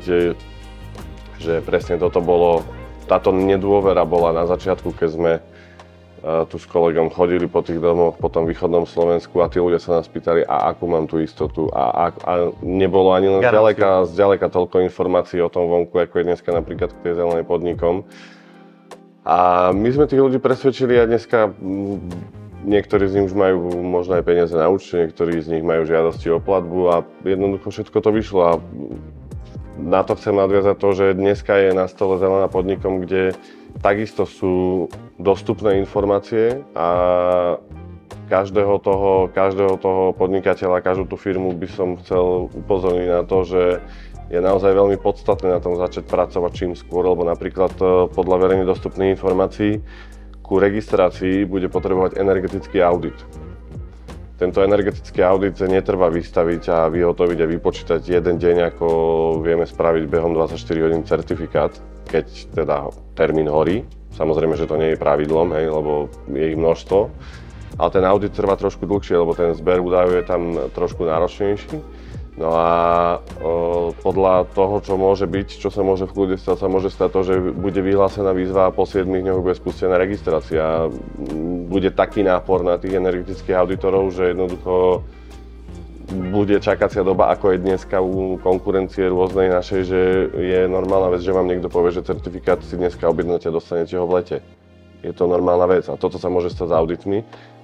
že 1.40 1.64
presne 1.64 1.96
toto 1.96 2.20
bolo 2.20 2.60
táto 3.06 3.34
nedôvera 3.34 4.06
bola 4.06 4.32
na 4.32 4.44
začiatku, 4.46 4.94
keď 4.94 5.08
sme 5.08 5.32
uh, 5.38 6.46
tu 6.46 6.56
s 6.56 6.66
kolegom 6.66 7.10
chodili 7.10 7.50
po 7.50 7.60
tých 7.60 7.82
domoch 7.82 8.16
po 8.16 8.30
tom 8.30 8.46
východnom 8.46 8.86
Slovensku 8.86 9.42
a 9.42 9.50
tí 9.50 9.58
ľudia 9.58 9.82
sa 9.82 10.00
nás 10.00 10.06
pýtali, 10.08 10.46
a 10.46 10.72
akú 10.72 10.86
mám 10.86 11.10
tú 11.10 11.18
istotu. 11.18 11.68
A, 11.74 11.82
a, 11.82 12.04
a 12.26 12.32
nebolo 12.62 13.12
ani 13.12 13.28
len 13.28 13.40
zďaleka, 13.42 14.08
zďaleka 14.10 14.46
toľko 14.48 14.82
informácií 14.86 15.42
o 15.42 15.52
tom 15.52 15.68
vonku, 15.68 15.98
ako 15.98 16.22
je 16.22 16.28
dneska 16.28 16.50
napríklad 16.54 16.90
k 16.94 17.02
tej 17.04 17.12
zelenej 17.18 17.46
podnikom. 17.46 18.06
A 19.22 19.70
my 19.70 19.88
sme 19.94 20.10
tých 20.10 20.18
ľudí 20.18 20.42
presvedčili 20.42 20.98
a 20.98 21.06
dneska 21.06 21.54
niektorí 22.66 23.10
z 23.10 23.14
nich 23.18 23.26
už 23.30 23.34
majú 23.38 23.82
možno 23.82 24.18
aj 24.18 24.26
peniaze 24.26 24.54
na 24.54 24.70
účte, 24.70 24.98
niektorí 24.98 25.38
z 25.42 25.58
nich 25.58 25.64
majú 25.66 25.86
žiadosti 25.86 26.30
o 26.30 26.42
platbu 26.42 26.80
a 26.90 26.96
jednoducho 27.26 27.70
všetko 27.70 27.98
to 28.02 28.10
vyšlo. 28.10 28.40
A 28.42 28.52
na 29.82 30.06
to 30.06 30.14
chcem 30.14 30.38
nadviazať 30.38 30.76
to, 30.78 30.88
že 30.94 31.18
dneska 31.18 31.58
je 31.58 31.70
na 31.74 31.90
stole 31.90 32.16
zelená 32.22 32.46
podnikom, 32.46 33.02
kde 33.02 33.34
takisto 33.82 34.24
sú 34.24 34.86
dostupné 35.18 35.82
informácie 35.82 36.62
a 36.78 36.88
každého 38.30 38.80
toho, 38.80 39.28
každého 39.28 39.76
toho 39.76 40.16
podnikateľa, 40.16 40.84
každú 40.84 41.04
tú 41.10 41.16
firmu 41.20 41.52
by 41.52 41.68
som 41.68 42.00
chcel 42.00 42.48
upozorniť 42.54 43.08
na 43.10 43.22
to, 43.26 43.44
že 43.44 43.62
je 44.32 44.40
naozaj 44.40 44.72
veľmi 44.72 44.96
podstatné 44.96 45.52
na 45.52 45.60
tom 45.60 45.76
začať 45.76 46.08
pracovať 46.08 46.52
čím 46.56 46.72
skôr, 46.72 47.04
lebo 47.04 47.20
napríklad 47.28 47.76
e, 47.76 48.08
podľa 48.08 48.36
verejne 48.40 48.64
dostupných 48.64 49.20
informácií 49.20 49.84
ku 50.40 50.56
registrácii 50.56 51.44
bude 51.44 51.68
potrebovať 51.68 52.16
energetický 52.16 52.80
audit. 52.80 53.16
Tento 54.42 54.58
energetický 54.58 55.22
audit 55.22 55.54
netreba 55.70 56.10
vystaviť 56.10 56.62
a 56.66 56.90
vyhotoviť 56.90 57.38
a 57.38 57.46
vypočítať 57.46 58.02
jeden 58.02 58.42
deň, 58.42 58.74
ako 58.74 58.86
vieme 59.38 59.62
spraviť 59.62 60.10
behom 60.10 60.34
24 60.34 60.82
hodín 60.82 61.06
certifikát, 61.06 61.70
keď 62.10 62.50
teda 62.50 62.90
termín 63.14 63.46
horí. 63.46 63.86
Samozrejme, 64.18 64.58
že 64.58 64.66
to 64.66 64.74
nie 64.74 64.92
je 64.92 64.98
pravidlom, 64.98 65.54
hej, 65.54 65.70
lebo 65.70 66.10
je 66.26 66.42
ich 66.42 66.58
množstvo. 66.58 66.98
Ale 67.78 67.90
ten 67.94 68.02
audit 68.02 68.34
trvá 68.34 68.58
trošku 68.58 68.82
dlhšie, 68.82 69.14
lebo 69.14 69.30
ten 69.38 69.54
zber 69.54 69.78
údajov 69.78 70.10
je 70.18 70.24
tam 70.26 70.42
trošku 70.74 71.06
náročnejší. 71.06 71.78
No 72.32 72.48
a 72.56 72.70
o, 73.44 73.92
podľa 74.00 74.48
toho, 74.56 74.80
čo 74.80 74.96
môže 74.96 75.28
byť, 75.28 75.48
čo 75.60 75.68
sa 75.68 75.84
môže 75.84 76.08
v 76.08 76.16
kľude 76.16 76.36
stať, 76.40 76.64
sa 76.64 76.68
môže 76.72 76.88
stať 76.88 77.08
to, 77.12 77.20
že 77.28 77.34
bude 77.52 77.76
vyhlásená 77.76 78.32
výzva 78.32 78.72
a 78.72 78.74
po 78.74 78.88
7 78.88 79.04
dňoch 79.04 79.44
bude 79.44 79.52
spustená 79.52 80.00
registrácia. 80.00 80.88
Bude 81.68 81.92
taký 81.92 82.24
nápor 82.24 82.64
na 82.64 82.80
tých 82.80 82.96
energetických 82.96 83.52
auditorov, 83.52 84.16
že 84.16 84.32
jednoducho 84.32 85.04
bude 86.12 86.56
čakacia 86.60 87.04
doba, 87.04 87.32
ako 87.36 87.52
je 87.52 87.64
dneska 87.64 88.00
u 88.00 88.40
konkurencie 88.40 89.12
rôznej 89.12 89.52
našej, 89.52 89.80
že 89.84 90.00
je 90.32 90.60
normálna 90.68 91.12
vec, 91.12 91.20
že 91.24 91.36
vám 91.36 91.48
niekto 91.48 91.68
povie, 91.68 91.92
že 91.92 92.04
certifikát 92.04 92.60
si 92.64 92.80
dneska 92.80 93.08
objednáte 93.08 93.48
a 93.48 93.56
dostanete 93.56 93.96
ho 93.96 94.08
v 94.08 94.20
lete. 94.20 94.36
Je 95.04 95.12
to 95.12 95.28
normálna 95.28 95.68
vec 95.68 95.84
a 95.88 96.00
toto 96.00 96.16
sa 96.16 96.32
môže 96.32 96.52
stať 96.52 96.68
s 96.72 96.76
auditmi 96.76 97.18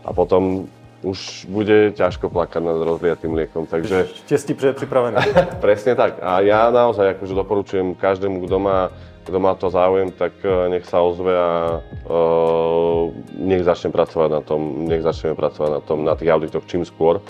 a 0.04 0.10
potom 0.12 0.68
už 1.02 1.46
bude 1.46 1.94
ťažko 1.94 2.26
plakať 2.26 2.62
nad 2.62 2.78
rozliatým 2.82 3.30
mliekom. 3.30 3.70
Takže... 3.70 4.10
Štestí 4.26 4.58
pripravené. 4.58 5.22
Presne 5.64 5.94
tak. 5.94 6.18
A 6.18 6.42
ja 6.42 6.74
naozaj 6.74 7.18
akože 7.18 7.34
doporučujem 7.38 7.94
každému, 7.94 8.42
kto 8.50 8.56
má, 8.58 8.90
kto 9.22 9.38
má 9.38 9.54
to 9.54 9.70
záujem, 9.70 10.10
tak 10.10 10.34
e, 10.42 10.50
nech 10.74 10.82
sa 10.90 10.98
ozve 10.98 11.30
a 11.30 11.78
uh, 11.78 13.14
nech 13.38 13.62
začne 13.62 13.94
pracovať 13.94 14.30
na 14.32 14.42
tom, 14.42 14.90
nech 14.90 15.06
začneme 15.06 15.38
pracovať 15.38 15.70
na 15.70 15.80
tom, 15.84 15.98
na 16.02 16.14
tých 16.18 16.34
auditoch 16.34 16.66
čím 16.66 16.82
skôr, 16.82 17.22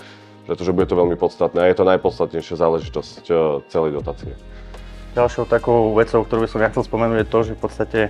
pretože 0.49 0.73
bude 0.73 0.89
to 0.89 0.97
veľmi 0.97 1.13
podstatné 1.13 1.61
a 1.61 1.69
je 1.69 1.77
to 1.77 1.85
najpodstatnejšia 1.85 2.55
záležitosť 2.57 3.23
e, 3.29 3.33
celej 3.69 4.01
dotácie. 4.01 4.33
Ďalšou 5.13 5.45
takou 5.45 5.93
vecou, 5.93 6.25
ktorú 6.25 6.45
by 6.45 6.49
som 6.49 6.61
ja 6.61 6.73
chcel 6.73 6.85
spomenúť, 6.89 7.17
je 7.21 7.27
to, 7.29 7.39
že 7.45 7.53
v 7.53 7.61
podstate 7.61 8.01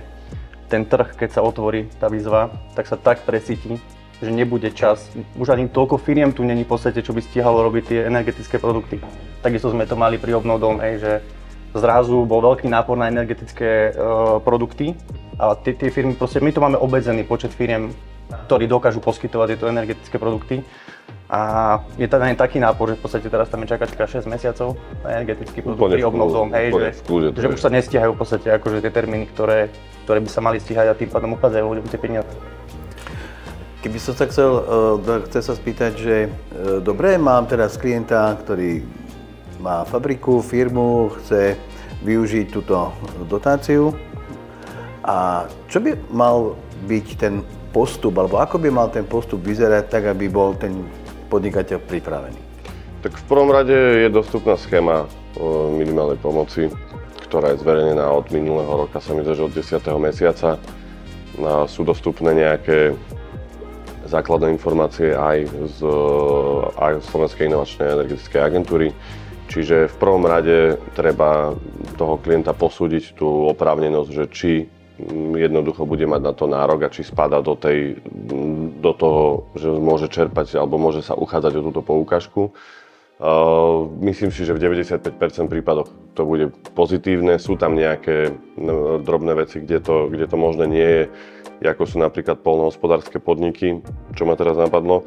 ten 0.72 0.88
trh, 0.88 1.18
keď 1.18 1.36
sa 1.36 1.44
otvorí 1.44 1.90
tá 2.00 2.08
výzva, 2.08 2.48
tak 2.72 2.88
sa 2.88 2.96
tak 2.96 3.26
presíti, 3.28 3.76
že 4.20 4.28
nebude 4.28 4.68
čas. 4.76 5.08
Už 5.34 5.48
ani 5.56 5.68
toľko 5.72 5.96
firiem 5.96 6.30
tu 6.36 6.44
není 6.44 6.68
v 6.68 6.76
podstate, 6.76 7.00
čo 7.00 7.16
by 7.16 7.24
stihalo 7.24 7.64
robiť 7.64 7.84
tie 7.88 8.00
energetické 8.04 8.60
produkty. 8.60 9.00
Takisto 9.40 9.72
sme 9.72 9.88
to 9.88 9.96
mali 9.96 10.20
pri 10.20 10.36
obnovdom, 10.36 10.76
hej, 10.84 11.00
že 11.00 11.12
zrazu 11.72 12.28
bol 12.28 12.44
veľký 12.44 12.68
nápor 12.68 13.00
na 13.00 13.08
energetické 13.08 13.94
uh, 13.94 14.36
produkty 14.42 14.92
a 15.40 15.56
tie, 15.56 15.72
tie 15.72 15.88
firmy, 15.88 16.12
proste 16.18 16.42
my 16.42 16.52
tu 16.52 16.60
máme 16.60 16.76
obmedzený 16.76 17.24
počet 17.24 17.54
firiem, 17.54 17.94
ktorí 18.46 18.68
dokážu 18.68 19.00
poskytovať 19.00 19.56
tieto 19.56 19.70
energetické 19.72 20.20
produkty. 20.20 20.60
A 21.30 21.78
je 21.94 22.10
tam 22.10 22.26
aj 22.26 22.42
taký 22.42 22.58
nápor, 22.58 22.90
že 22.90 22.98
v 22.98 23.02
podstate 23.06 23.30
teraz 23.30 23.46
tam 23.46 23.62
je 23.62 23.70
čakačka 23.70 24.02
6 24.02 24.26
mesiacov 24.26 24.74
na 25.06 25.22
energetický 25.22 25.62
produkt 25.62 25.94
pri 25.94 26.02
obnovdom, 26.02 26.50
hej, 26.50 26.74
že, 26.74 26.88
že 27.38 27.46
už 27.54 27.58
sa 27.62 27.70
nestihajú 27.70 28.18
v 28.18 28.18
podstate 28.18 28.50
akože 28.50 28.82
tie 28.82 28.90
termíny, 28.90 29.30
ktoré, 29.30 29.70
ktoré 30.04 30.18
by 30.26 30.28
sa 30.30 30.42
mali 30.42 30.58
stíhať 30.58 30.90
a 30.90 30.98
tým 30.98 31.06
pádom 31.06 31.38
uchádzajú 31.38 31.64
ľuďom 31.70 31.86
tie 31.86 32.02
peniaze. 32.02 32.34
Keby 33.80 33.96
som 33.96 34.12
sa 34.12 34.28
chcel, 34.28 34.50
uh, 34.60 35.24
chce 35.24 35.40
sa 35.40 35.54
spýtať, 35.56 35.92
že 35.96 36.16
uh, 36.28 36.84
dobre, 36.84 37.16
mám 37.16 37.48
teraz 37.48 37.80
klienta, 37.80 38.36
ktorý 38.44 38.84
má 39.56 39.88
fabriku, 39.88 40.44
firmu, 40.44 41.16
chce 41.20 41.56
využiť 42.04 42.46
túto 42.52 42.92
dotáciu. 43.24 43.96
A 45.04 45.48
čo 45.72 45.80
by 45.80 45.96
mal 46.12 46.60
byť 46.84 47.06
ten 47.16 47.40
postup, 47.72 48.20
alebo 48.20 48.36
ako 48.36 48.60
by 48.60 48.68
mal 48.68 48.88
ten 48.92 49.08
postup 49.08 49.40
vyzerať 49.40 49.88
tak, 49.88 50.04
aby 50.12 50.28
bol 50.28 50.52
ten 50.56 50.84
podnikateľ 51.32 51.80
pripravený? 51.80 52.40
Tak 53.00 53.16
v 53.16 53.24
prvom 53.24 53.48
rade 53.48 53.72
je 53.72 54.08
dostupná 54.12 54.60
schéma 54.60 55.08
minimálnej 55.72 56.20
pomoci, 56.20 56.68
ktorá 57.24 57.54
je 57.54 57.62
zverejnená 57.64 58.12
od 58.12 58.28
minulého 58.28 58.84
roka, 58.84 59.00
sa 59.00 59.16
mi 59.16 59.24
zdá, 59.24 59.32
že 59.32 59.46
od 59.46 59.54
10. 59.54 59.80
mesiaca. 59.96 60.60
Sú 61.70 61.86
dostupné 61.86 62.36
nejaké 62.36 62.92
základné 64.10 64.50
informácie 64.50 65.14
aj 65.14 65.46
z, 65.48 65.78
aj 66.76 66.92
z 66.98 67.06
Slovenskej 67.08 67.46
inovačnej 67.46 67.86
energetickej 67.94 68.40
agentúry. 68.42 68.88
Čiže 69.50 69.90
v 69.90 69.96
prvom 69.98 70.26
rade 70.26 70.78
treba 70.94 71.54
toho 71.98 72.18
klienta 72.22 72.54
posúdiť 72.54 73.18
tú 73.18 73.50
oprávnenosť, 73.50 74.10
že 74.10 74.24
či 74.30 74.52
jednoducho 75.34 75.88
bude 75.88 76.04
mať 76.04 76.20
na 76.22 76.32
to 76.36 76.44
nárok 76.46 76.86
a 76.86 76.92
či 76.92 77.02
spada 77.02 77.40
do, 77.40 77.56
tej, 77.56 77.98
do 78.78 78.92
toho, 78.92 79.48
že 79.56 79.68
môže 79.72 80.06
čerpať 80.12 80.60
alebo 80.60 80.76
môže 80.76 81.00
sa 81.00 81.16
uchádzať 81.16 81.52
o 81.56 81.64
túto 81.72 81.82
poukážku. 81.82 82.52
Uh, 83.20 83.84
myslím 84.00 84.32
si, 84.32 84.48
že 84.48 84.56
v 84.56 84.64
95% 84.64 85.04
prípadoch 85.52 85.92
to 86.16 86.24
bude 86.24 86.56
pozitívne. 86.72 87.36
Sú 87.36 87.60
tam 87.60 87.76
nejaké 87.76 88.32
no, 88.56 88.96
drobné 88.96 89.36
veci, 89.36 89.60
kde 89.60 89.76
to, 89.84 90.08
kde 90.08 90.24
to 90.24 90.36
možné 90.40 90.64
nie 90.64 90.88
je 90.88 91.02
ako 91.68 91.84
sú 91.84 91.96
napríklad 92.00 92.40
polnohospodárske 92.40 93.20
podniky, 93.20 93.84
čo 94.16 94.24
ma 94.24 94.32
teraz 94.32 94.56
napadlo. 94.56 95.04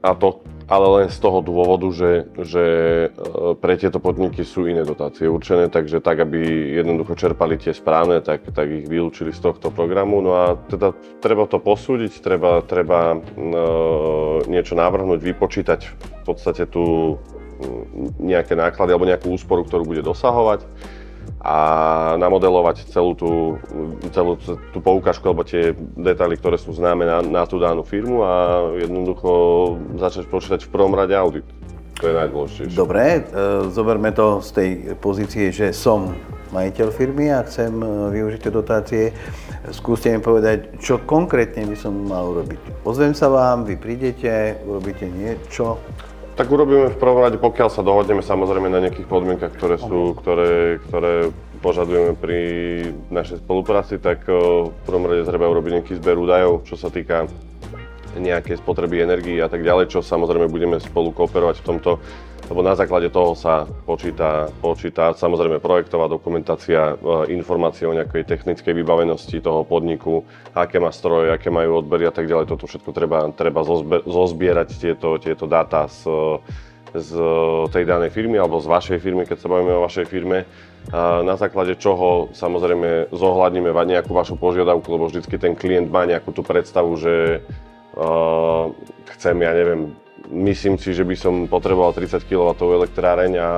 A 0.00 0.16
to 0.16 0.40
ale 0.70 0.86
len 1.02 1.06
z 1.10 1.18
toho 1.18 1.42
dôvodu, 1.42 1.90
že, 1.90 2.30
že 2.46 2.64
e, 3.10 3.58
pre 3.58 3.74
tieto 3.74 3.98
podniky 3.98 4.46
sú 4.46 4.70
iné 4.70 4.86
dotácie 4.86 5.26
určené, 5.26 5.66
takže 5.66 5.98
tak, 5.98 6.22
aby 6.22 6.38
jednoducho 6.78 7.18
čerpali 7.18 7.58
tie 7.58 7.74
správne, 7.74 8.22
tak, 8.22 8.46
tak 8.54 8.70
ich 8.70 8.86
vylúčili 8.86 9.34
z 9.34 9.42
tohto 9.50 9.74
programu. 9.74 10.22
No 10.22 10.38
a 10.38 10.54
teda 10.70 10.94
treba 11.18 11.50
to 11.50 11.58
posúdiť, 11.58 12.22
treba, 12.22 12.62
treba 12.62 13.18
e, 13.18 13.56
niečo 14.46 14.78
navrhnúť, 14.78 15.18
vypočítať 15.18 15.80
v 15.90 16.22
podstate 16.22 16.70
tu 16.70 17.18
nejaké 18.22 18.56
náklady 18.56 18.94
alebo 18.94 19.10
nejakú 19.10 19.36
úsporu, 19.36 19.66
ktorú 19.66 19.84
bude 19.84 20.06
dosahovať 20.06 20.64
a 21.40 21.56
namodelovať 22.20 22.92
celú 22.92 23.16
tú, 23.16 23.56
celú 24.12 24.36
tú 24.44 24.78
poukážku 24.84 25.24
alebo 25.24 25.40
tie 25.40 25.72
detaily, 25.96 26.36
ktoré 26.36 26.60
sú 26.60 26.76
známe 26.76 27.08
na, 27.08 27.24
na 27.24 27.42
tú 27.48 27.56
danú 27.56 27.80
firmu 27.80 28.20
a 28.20 28.32
jednoducho 28.76 29.30
začať 29.96 30.28
počítať 30.28 30.60
v 30.68 30.72
prvom 30.72 30.92
rade 30.92 31.16
audit. 31.16 31.48
To 32.00 32.08
je 32.08 32.14
najdôležitejšie. 32.16 32.76
Dobre, 32.76 33.04
e, 33.04 33.20
zoberme 33.72 34.12
to 34.12 34.40
z 34.40 34.50
tej 34.52 34.70
pozície, 35.00 35.52
že 35.52 35.72
som 35.72 36.12
majiteľ 36.52 36.88
firmy 36.92 37.28
a 37.32 37.44
chcem 37.44 37.72
e, 37.76 37.86
využiť 38.20 38.40
tie 38.40 38.52
dotácie. 38.52 39.04
Skúste 39.72 40.12
mi 40.12 40.20
povedať, 40.20 40.80
čo 40.80 41.04
konkrétne 41.04 41.68
by 41.68 41.76
som 41.76 41.92
mal 41.92 42.32
urobiť. 42.32 42.84
Ozvem 42.88 43.12
sa 43.12 43.28
vám, 43.28 43.68
vy 43.68 43.76
prídete, 43.76 44.60
urobíte 44.64 45.08
niečo, 45.08 45.76
tak 46.40 46.48
urobíme 46.48 46.88
v 46.88 46.96
prvom 46.96 47.20
rade, 47.20 47.36
pokiaľ 47.36 47.68
sa 47.68 47.84
dohodneme 47.84 48.24
samozrejme 48.24 48.72
na 48.72 48.80
nejakých 48.80 49.04
podmienkach, 49.12 49.52
ktoré 49.60 49.76
sú, 49.76 50.16
ktoré, 50.16 50.80
ktoré 50.88 51.28
požadujeme 51.60 52.16
pri 52.16 52.40
našej 53.12 53.44
spolupráci, 53.44 54.00
tak 54.00 54.24
v 54.24 54.72
prvom 54.88 55.04
rade 55.04 55.28
treba 55.28 55.52
urobiť 55.52 55.72
nejaký 55.76 55.92
zber 56.00 56.16
údajov, 56.16 56.64
čo 56.64 56.80
sa 56.80 56.88
týka 56.88 57.28
nejakej 58.18 58.58
spotreby 58.58 59.06
energii 59.06 59.38
a 59.38 59.46
tak 59.46 59.62
ďalej, 59.62 59.92
čo 59.92 60.00
samozrejme 60.02 60.50
budeme 60.50 60.82
spolu 60.82 61.14
kooperovať 61.14 61.62
v 61.62 61.66
tomto 61.66 61.90
lebo 62.50 62.66
na 62.66 62.74
základe 62.74 63.14
toho 63.14 63.38
sa 63.38 63.62
počíta, 63.62 64.50
počíta 64.58 65.14
samozrejme 65.14 65.62
projektová 65.62 66.10
dokumentácia, 66.10 66.98
e, 66.98 67.30
informácie 67.30 67.86
o 67.86 67.94
nejakej 67.94 68.26
technickej 68.26 68.74
vybavenosti 68.74 69.38
toho 69.38 69.62
podniku, 69.62 70.26
aké 70.50 70.82
má 70.82 70.90
stroje, 70.90 71.30
aké 71.30 71.46
majú 71.46 71.78
odbery 71.78 72.10
a 72.10 72.12
tak 72.14 72.26
ďalej. 72.26 72.50
Toto 72.50 72.66
všetko 72.66 72.90
treba, 72.90 73.30
treba 73.30 73.62
zozbierať 74.02 74.68
tieto, 74.82 75.22
tieto 75.22 75.46
dáta 75.46 75.86
z, 75.86 76.10
z 76.90 77.14
tej 77.70 77.86
danej 77.86 78.10
firmy 78.10 78.42
alebo 78.42 78.58
z 78.58 78.66
vašej 78.66 78.98
firmy, 78.98 79.22
keď 79.30 79.38
sa 79.38 79.46
bavíme 79.46 79.70
o 79.78 79.86
vašej 79.86 80.06
firme, 80.10 80.42
na 81.22 81.36
základe 81.36 81.78
čoho 81.78 82.32
samozrejme 82.34 83.12
zohľadníme 83.14 83.70
nejakú 83.70 84.10
vašu 84.10 84.34
požiadavku, 84.34 84.88
lebo 84.90 85.06
vždycky 85.06 85.36
ten 85.38 85.54
klient 85.54 85.92
má 85.92 86.02
nejakú 86.08 86.34
tú 86.34 86.40
predstavu, 86.42 86.96
že 86.98 87.44
chcem, 89.16 89.36
ja 89.42 89.52
neviem, 89.52 89.94
myslím 90.30 90.78
si, 90.78 90.94
že 90.94 91.02
by 91.02 91.16
som 91.18 91.34
potreboval 91.50 91.90
30 91.92 92.22
kW 92.22 92.54
elektráreň 92.54 93.32
a 93.38 93.48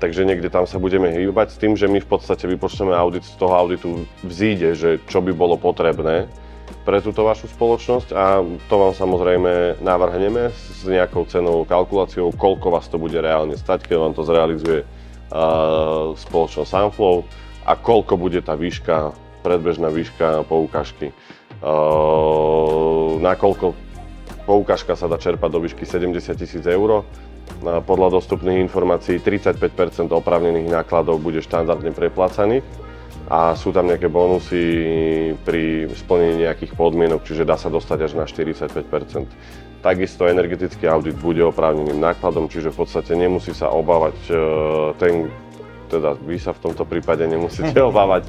takže 0.00 0.24
niekde 0.24 0.52
tam 0.52 0.64
sa 0.68 0.80
budeme 0.80 1.12
hýbať 1.12 1.56
s 1.56 1.60
tým, 1.60 1.72
že 1.76 1.88
my 1.88 2.00
v 2.00 2.08
podstate 2.08 2.48
vypočteme 2.48 2.92
audit, 2.92 3.24
z 3.24 3.36
toho 3.36 3.52
auditu 3.56 4.04
vzíde, 4.24 4.76
že 4.76 4.90
čo 5.08 5.20
by 5.20 5.32
bolo 5.32 5.56
potrebné 5.56 6.28
pre 6.86 7.02
túto 7.02 7.22
vašu 7.26 7.50
spoločnosť 7.50 8.08
a 8.14 8.42
to 8.70 8.74
vám 8.74 8.94
samozrejme 8.94 9.82
navrhneme 9.82 10.50
s 10.54 10.86
nejakou 10.86 11.26
cenou 11.26 11.66
kalkuláciou, 11.66 12.34
koľko 12.34 12.74
vás 12.74 12.86
to 12.90 12.98
bude 12.98 13.18
reálne 13.18 13.54
stať, 13.58 13.86
keď 13.86 13.96
vám 13.98 14.14
to 14.14 14.22
zrealizuje 14.26 14.80
uh, 14.82 16.14
spoločnosť 16.14 16.70
Sunflow 16.70 17.26
a 17.66 17.74
koľko 17.74 18.14
bude 18.18 18.38
tá 18.42 18.54
výška, 18.54 19.14
predbežná 19.42 19.90
výška 19.90 20.46
poukážky. 20.46 21.10
Uh, 21.62 23.20
nakoľko 23.20 23.72
poukážka 24.44 24.94
sa 24.94 25.10
dá 25.10 25.18
čerpať 25.18 25.50
do 25.50 25.60
výšky 25.60 25.88
70 25.88 26.36
tisíc 26.38 26.64
eur. 26.64 27.02
Podľa 27.62 28.08
dostupných 28.12 28.62
informácií 28.62 29.22
35% 29.22 30.12
oprávnených 30.12 30.68
nákladov 30.68 31.22
bude 31.22 31.40
štandardne 31.40 31.94
preplácaných 31.94 32.66
a 33.26 33.58
sú 33.58 33.74
tam 33.74 33.90
nejaké 33.90 34.06
bonusy 34.06 34.62
pri 35.42 35.90
splnení 35.94 36.46
nejakých 36.46 36.78
podmienok, 36.78 37.26
čiže 37.26 37.48
dá 37.48 37.58
sa 37.58 37.66
dostať 37.66 37.98
až 38.06 38.12
na 38.18 38.24
45% 38.26 39.26
Takisto 39.86 40.26
energetický 40.26 40.90
audit 40.90 41.14
bude 41.14 41.46
oprávneným 41.46 42.02
nákladom, 42.02 42.50
čiže 42.50 42.74
v 42.74 42.82
podstate 42.82 43.14
nemusí 43.14 43.54
sa 43.54 43.70
obávať 43.70 44.18
e, 44.26 44.34
ten, 44.98 45.14
teda 45.86 46.18
vy 46.26 46.42
sa 46.42 46.50
v 46.50 46.70
tomto 46.70 46.82
prípade 46.82 47.22
nemusíte 47.22 47.78
obávať, 47.90 48.26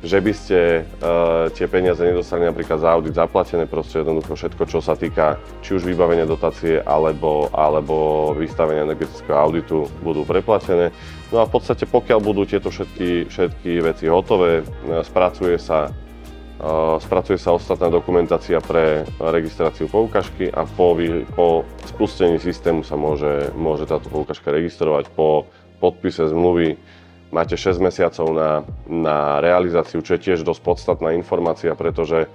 že 0.00 0.16
by 0.16 0.32
ste 0.32 0.58
uh, 0.80 1.52
tie 1.52 1.68
peniaze 1.68 2.00
nedostali 2.00 2.48
napríklad 2.48 2.80
za 2.80 2.88
audit 2.88 3.12
zaplatené, 3.12 3.68
proste 3.68 4.00
jednoducho 4.00 4.32
všetko, 4.32 4.62
čo 4.64 4.80
sa 4.80 4.96
týka 4.96 5.36
či 5.60 5.76
už 5.76 5.84
vybavenia 5.84 6.24
dotácie 6.24 6.80
alebo, 6.80 7.52
alebo 7.52 8.32
vystavenia 8.32 8.88
energetického 8.88 9.36
auditu 9.36 9.92
budú 10.00 10.24
preplatené. 10.24 10.88
No 11.28 11.44
a 11.44 11.48
v 11.48 11.52
podstate 11.52 11.84
pokiaľ 11.84 12.18
budú 12.24 12.48
tieto 12.48 12.72
všetky, 12.72 13.28
všetky 13.28 13.70
veci 13.84 14.08
hotové, 14.08 14.64
uh, 14.64 15.04
spracuje 15.04 15.60
sa 15.60 15.92
Uh, 16.60 17.00
spracuje 17.00 17.40
sa 17.40 17.56
ostatná 17.56 17.88
dokumentácia 17.88 18.60
pre 18.60 19.08
registráciu 19.16 19.88
poukažky 19.88 20.52
a 20.52 20.68
po, 20.68 20.92
po 21.32 21.64
spustení 21.88 22.36
systému 22.36 22.84
sa 22.84 23.00
môže, 23.00 23.48
môže 23.56 23.88
táto 23.88 24.12
poukažka 24.12 24.52
registrovať. 24.52 25.08
Po 25.08 25.48
podpise 25.80 26.28
zmluvy 26.28 26.76
máte 27.30 27.54
6 27.54 27.78
mesiacov 27.78 28.26
na, 28.34 28.50
na 28.86 29.18
realizáciu, 29.38 30.02
čo 30.02 30.18
je 30.18 30.24
tiež 30.30 30.42
dosť 30.42 30.62
podstatná 30.62 31.14
informácia, 31.14 31.74
pretože 31.78 32.26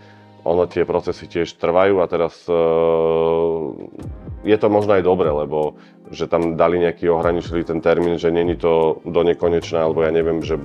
ono 0.45 0.69
tie 0.69 0.85
procesy 0.85 1.25
tiež 1.25 1.57
trvajú 1.57 1.99
a 1.99 2.05
teraz 2.05 2.45
e, 2.45 2.53
je 4.45 4.57
to 4.61 4.67
možno 4.69 4.95
aj 4.95 5.03
dobre, 5.03 5.27
lebo 5.33 5.75
že 6.13 6.29
tam 6.29 6.53
dali 6.53 6.77
nejaký 6.85 7.09
ohraničili 7.09 7.65
ten 7.65 7.81
termín, 7.81 8.21
že 8.21 8.29
není 8.29 8.53
to 8.53 9.01
do 9.01 9.21
nekonečná, 9.25 9.81
alebo 9.81 10.05
ja 10.05 10.13
neviem, 10.13 10.45
že 10.45 10.61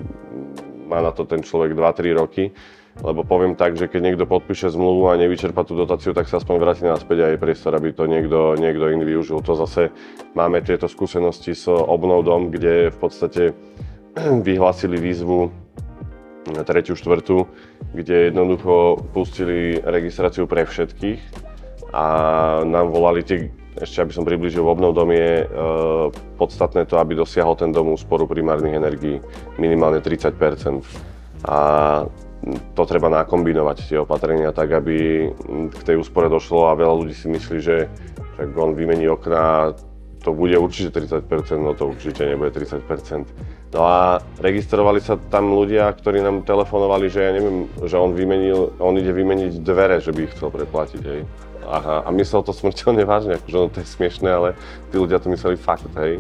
má 0.85 1.01
na 1.01 1.17
to 1.17 1.25
ten 1.25 1.41
človek 1.41 1.73
2-3 1.73 2.13
roky, 2.13 2.53
lebo 3.01 3.25
poviem 3.25 3.57
tak, 3.57 3.81
že 3.81 3.89
keď 3.89 4.13
niekto 4.13 4.25
podpíše 4.29 4.69
zmluvu 4.69 5.09
a 5.09 5.17
nevyčerpa 5.17 5.65
tú 5.65 5.73
dotáciu, 5.73 6.13
tak 6.13 6.29
sa 6.29 6.43
aspoň 6.43 6.57
vráti 6.61 6.85
naspäť 6.85 7.19
a 7.25 7.27
je 7.33 7.41
priestor, 7.41 7.73
aby 7.73 7.97
to 7.97 8.05
niekto, 8.05 8.61
niekto 8.61 8.93
iný 8.93 9.17
využil. 9.17 9.41
To 9.41 9.57
zase 9.57 9.89
máme 10.37 10.61
tieto 10.61 10.91
skúsenosti 10.91 11.57
s 11.57 11.71
obnou 11.71 12.21
dom, 12.21 12.53
kde 12.53 12.93
v 12.93 12.99
podstate 13.01 13.43
vyhlásili 14.49 14.99
výzvu 14.99 15.53
tretiu, 16.65 16.97
štvrtú, 16.97 17.47
kde 17.95 18.33
jednoducho 18.33 19.05
pustili 19.13 19.79
registráciu 19.79 20.49
pre 20.49 20.65
všetkých 20.67 21.21
a 21.91 22.05
nám 22.65 22.91
volali 22.91 23.23
tie, 23.27 23.51
ešte 23.79 24.03
aby 24.03 24.13
som 24.15 24.27
približil, 24.27 24.63
v 24.63 24.73
obnov 24.73 24.95
dom 24.95 25.11
je 25.11 25.43
e, 25.43 25.47
podstatné 26.39 26.87
to, 26.87 26.99
aby 26.99 27.19
dosiahol 27.19 27.59
ten 27.59 27.75
dom 27.75 27.95
úsporu 27.95 28.27
primárnych 28.27 28.79
energií 28.79 29.19
minimálne 29.59 30.03
30% 30.03 30.83
A 31.47 31.59
to 32.73 32.83
treba 32.89 33.13
nakombinovať 33.13 33.77
tie 33.85 33.99
opatrenia 34.01 34.55
tak, 34.55 34.73
aby 34.73 35.29
k 35.71 35.81
tej 35.85 36.01
úspore 36.01 36.33
došlo 36.33 36.73
a 36.73 36.79
veľa 36.79 36.95
ľudí 37.05 37.13
si 37.13 37.29
myslí, 37.29 37.59
že, 37.61 37.91
že 38.39 38.45
on 38.57 38.73
vymení 38.73 39.13
okná, 39.13 39.77
to 40.21 40.37
bude 40.37 40.57
určite 40.59 40.93
30%, 40.93 41.25
no 41.65 41.73
to 41.73 41.97
určite 41.97 42.29
nebude 42.29 42.53
30%. 42.53 43.25
No 43.73 43.81
a 43.87 44.21
registrovali 44.43 45.01
sa 45.01 45.17
tam 45.17 45.55
ľudia, 45.55 45.89
ktorí 45.95 46.21
nám 46.21 46.43
telefonovali, 46.45 47.07
že 47.09 47.21
ja 47.25 47.31
neviem, 47.33 47.71
že 47.87 47.97
on 47.97 48.13
vymenil, 48.13 48.77
on 48.83 48.99
ide 49.01 49.15
vymeniť 49.15 49.65
dvere, 49.65 50.03
že 50.03 50.13
by 50.13 50.27
ich 50.27 50.35
chcel 50.37 50.53
preplatiť, 50.53 51.03
hej. 51.07 51.23
Aha, 51.71 52.03
a 52.03 52.09
myslel 52.11 52.43
to 52.43 52.51
smrteľne 52.51 53.07
vážne, 53.07 53.39
akože 53.39 53.57
ono 53.57 53.71
to 53.71 53.81
je 53.81 53.89
smiešné, 53.95 54.29
ale 54.29 54.49
tí 54.91 54.99
ľudia 54.99 55.23
to 55.23 55.31
mysleli 55.31 55.55
fakt, 55.55 55.87
hej. 55.97 56.19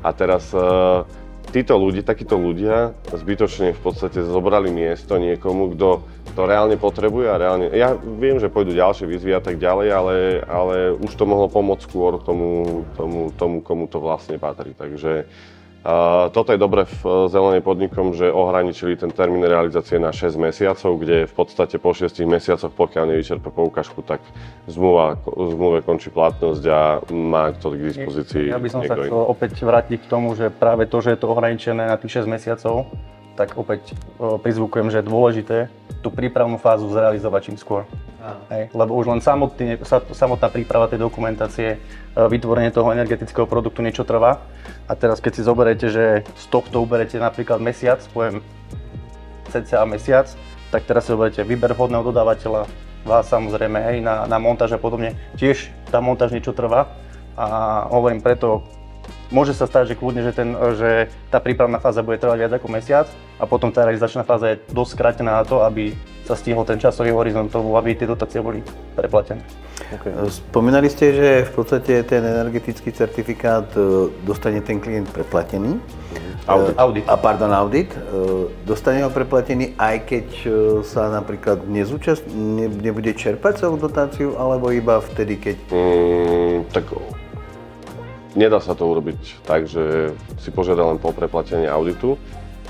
A 0.00 0.14
teraz 0.14 0.54
uh, 0.54 1.02
títo 1.50 1.74
ľudia, 1.74 2.06
takíto 2.06 2.38
ľudia 2.38 2.94
zbytočne 3.10 3.74
v 3.74 3.80
podstate 3.82 4.22
zobrali 4.22 4.70
miesto 4.70 5.18
niekomu, 5.18 5.74
kto 5.74 6.06
to 6.32 6.48
reálne 6.48 6.76
potrebuje 6.80 7.26
a 7.28 7.36
reálne... 7.36 7.66
Ja 7.72 7.92
viem, 7.96 8.40
že 8.40 8.48
pôjdu 8.52 8.72
ďalšie 8.72 9.04
výzvy 9.04 9.32
a 9.36 9.42
tak 9.44 9.60
ďalej, 9.60 9.88
ale, 9.92 10.14
ale 10.48 10.76
už 10.96 11.12
to 11.14 11.24
mohlo 11.28 11.46
pomôcť 11.52 11.84
skôr 11.84 12.18
tomu, 12.24 12.82
tomu, 12.96 13.30
tomu, 13.36 13.60
komu 13.60 13.84
to 13.86 14.00
vlastne 14.00 14.40
patrí. 14.40 14.72
Takže 14.72 15.28
Uh, 15.82 16.30
toto 16.30 16.54
je 16.54 16.62
dobre 16.62 16.86
v 16.86 17.26
zelenej 17.26 17.58
podnikom, 17.58 18.14
že 18.14 18.30
ohraničili 18.30 18.94
ten 18.94 19.10
termín 19.10 19.42
realizácie 19.42 19.98
na 19.98 20.14
6 20.14 20.38
mesiacov, 20.38 20.94
kde 20.94 21.26
v 21.26 21.34
podstate 21.34 21.74
po 21.82 21.90
6 21.90 22.22
mesiacoch, 22.22 22.70
pokiaľ 22.70 23.10
nevyčerpa 23.10 23.50
poukážku, 23.50 23.98
tak 24.06 24.22
zmluva, 24.70 25.18
zmluve 25.26 25.82
končí 25.82 26.14
platnosť 26.14 26.64
a 26.70 27.02
má 27.10 27.50
to 27.58 27.74
k 27.74 27.90
dispozícii. 27.90 28.54
Ja 28.54 28.62
by 28.62 28.70
som 28.70 28.86
sa 28.86 28.94
chcel 28.94 29.26
opäť 29.26 29.58
vrátiť 29.58 30.06
k 30.06 30.06
tomu, 30.06 30.38
že 30.38 30.54
práve 30.54 30.86
to, 30.86 31.02
že 31.02 31.18
je 31.18 31.18
to 31.18 31.34
ohraničené 31.34 31.90
na 31.90 31.98
tých 31.98 32.22
6 32.22 32.30
mesiacov, 32.30 32.86
tak 33.34 33.56
opäť 33.56 33.96
prizvukujem, 34.18 34.92
že 34.92 35.00
je 35.00 35.08
dôležité 35.08 35.58
tú 36.02 36.10
prípravnú 36.10 36.58
fázu 36.58 36.90
zrealizovať 36.90 37.40
čím 37.52 37.56
skôr. 37.56 37.86
Hej, 38.50 38.70
lebo 38.70 38.94
už 38.94 39.10
len 39.10 39.18
samotný, 39.18 39.82
samotná 40.14 40.46
príprava 40.46 40.86
tej 40.86 41.02
dokumentácie, 41.02 41.74
e, 41.74 41.78
vytvorenie 42.14 42.70
toho 42.70 42.94
energetického 42.94 43.50
produktu 43.50 43.82
niečo 43.82 44.06
trvá. 44.06 44.38
A 44.86 44.94
teraz 44.94 45.18
keď 45.18 45.32
si 45.34 45.42
zoberete, 45.42 45.90
že 45.90 46.22
z 46.22 46.44
tohto 46.46 46.86
uberete 46.86 47.18
napríklad 47.18 47.58
mesiac, 47.58 47.98
poviem 48.14 48.38
cca 49.50 49.82
mesiac, 49.90 50.30
tak 50.70 50.86
teraz 50.86 51.10
si 51.10 51.18
zoberete 51.18 51.42
výber 51.42 51.74
vhodného 51.74 52.14
dodávateľa, 52.14 52.70
vás 53.02 53.26
samozrejme, 53.26 53.78
hej, 53.90 53.98
na, 53.98 54.30
na 54.30 54.38
montáž 54.38 54.78
a 54.78 54.78
podobne. 54.78 55.18
Tiež 55.34 55.74
tá 55.90 55.98
montáž 55.98 56.30
niečo 56.30 56.54
trvá 56.54 56.94
a 57.34 57.46
hovorím 57.90 58.22
preto, 58.22 58.62
Môže 59.32 59.56
sa 59.56 59.64
stať, 59.64 59.92
že 59.92 59.98
kľudne, 59.98 60.20
že, 60.28 60.36
ten, 60.36 60.52
že 60.76 61.08
tá 61.32 61.40
prípravná 61.40 61.80
fáza 61.80 62.04
bude 62.04 62.20
trvať 62.20 62.36
viac 62.36 62.52
ako 62.52 62.68
mesiac 62.68 63.06
a 63.40 63.48
potom 63.48 63.72
tá 63.72 63.88
realizačná 63.88 64.28
fáza 64.28 64.52
je 64.52 64.60
dosť 64.76 64.92
skrátená 64.92 65.40
na 65.40 65.44
to, 65.48 65.64
aby 65.64 65.96
sa 66.22 66.36
stihol 66.36 66.62
ten 66.62 66.78
časový 66.78 67.10
horizont 67.10 67.50
tomu, 67.50 67.74
aby 67.74 67.96
tie 67.96 68.06
dotácie 68.06 68.38
boli 68.44 68.62
preplatené. 68.94 69.42
Okay. 69.90 70.14
Spomínali 70.30 70.86
ste, 70.86 71.16
že 71.16 71.28
v 71.48 71.52
podstate 71.52 72.06
ten 72.06 72.22
energetický 72.22 72.94
certifikát 72.94 73.66
e, 73.74 74.12
dostane 74.22 74.62
ten 74.62 74.78
klient 74.78 75.10
preplatený. 75.10 75.80
Audit. 76.46 76.74
audit. 76.78 77.04
A 77.06 77.16
pardon, 77.18 77.50
audit. 77.50 77.90
E, 77.90 77.98
dostane 78.62 79.02
ho 79.02 79.10
preplatený, 79.10 79.74
aj 79.80 79.96
keď 80.06 80.26
e, 80.42 80.48
sa 80.86 81.10
napríklad 81.10 81.66
nezúčast, 81.66 82.22
ne, 82.30 82.70
nebude 82.70 83.10
čerpať 83.14 83.66
celú 83.66 83.76
dotáciu, 83.78 84.38
alebo 84.38 84.70
iba 84.70 85.02
vtedy, 85.02 85.38
keď... 85.38 85.56
Mm, 85.70 86.58
tak 86.70 86.86
Nedá 88.32 88.64
sa 88.64 88.72
to 88.72 88.88
urobiť 88.88 89.44
tak, 89.44 89.68
že 89.68 90.16
si 90.40 90.48
požiada 90.48 90.88
len 90.88 90.96
po 90.96 91.12
preplatení 91.12 91.68
auditu. 91.68 92.16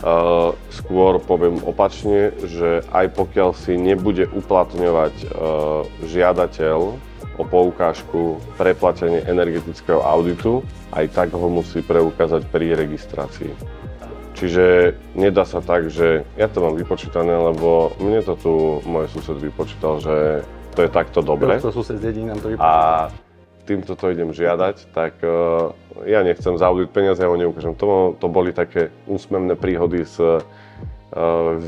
Uh, 0.02 0.58
skôr 0.74 1.22
poviem 1.22 1.62
opačne, 1.62 2.34
že 2.42 2.82
aj 2.90 3.14
pokiaľ 3.14 3.54
si 3.54 3.78
nebude 3.78 4.26
uplatňovať 4.26 5.14
uh, 5.22 5.86
žiadateľ 6.10 6.98
o 7.38 7.44
poukážku 7.46 8.42
preplatenie 8.58 9.22
energetického 9.22 10.02
auditu, 10.02 10.66
aj 10.90 11.06
tak 11.14 11.28
ho 11.30 11.46
musí 11.46 11.86
preukázať 11.86 12.50
pri 12.50 12.74
registrácii. 12.74 13.54
Čiže 14.34 14.98
nedá 15.14 15.46
sa 15.46 15.62
tak, 15.62 15.86
že 15.86 16.26
ja 16.34 16.50
to 16.50 16.66
mám 16.66 16.74
vypočítané, 16.74 17.30
lebo 17.30 17.94
mne 18.02 18.26
to 18.26 18.34
tu 18.34 18.52
môj 18.82 19.06
sused 19.14 19.38
vypočítal, 19.38 20.02
že 20.02 20.42
to 20.74 20.82
je 20.82 20.90
takto 20.90 21.22
dobre. 21.22 21.62
To 21.62 21.70
sused 21.70 22.02
nám 22.02 22.42
to 22.42 22.50
vypočítal. 22.50 22.66
A 22.66 23.06
týmto 23.64 23.94
to 23.94 24.10
idem 24.10 24.34
žiadať, 24.34 24.76
tak 24.94 25.18
uh, 25.22 25.72
ja 26.06 26.22
nechcem 26.26 26.58
zaudiť 26.58 26.88
peniaze, 26.90 27.22
ja 27.22 27.30
ho 27.30 27.38
neukážem. 27.38 27.78
To, 27.78 28.16
to 28.18 28.26
boli 28.26 28.50
také 28.50 28.90
úsmevné 29.06 29.54
príhody 29.54 30.06
z 30.06 30.42
uh, 30.42 31.58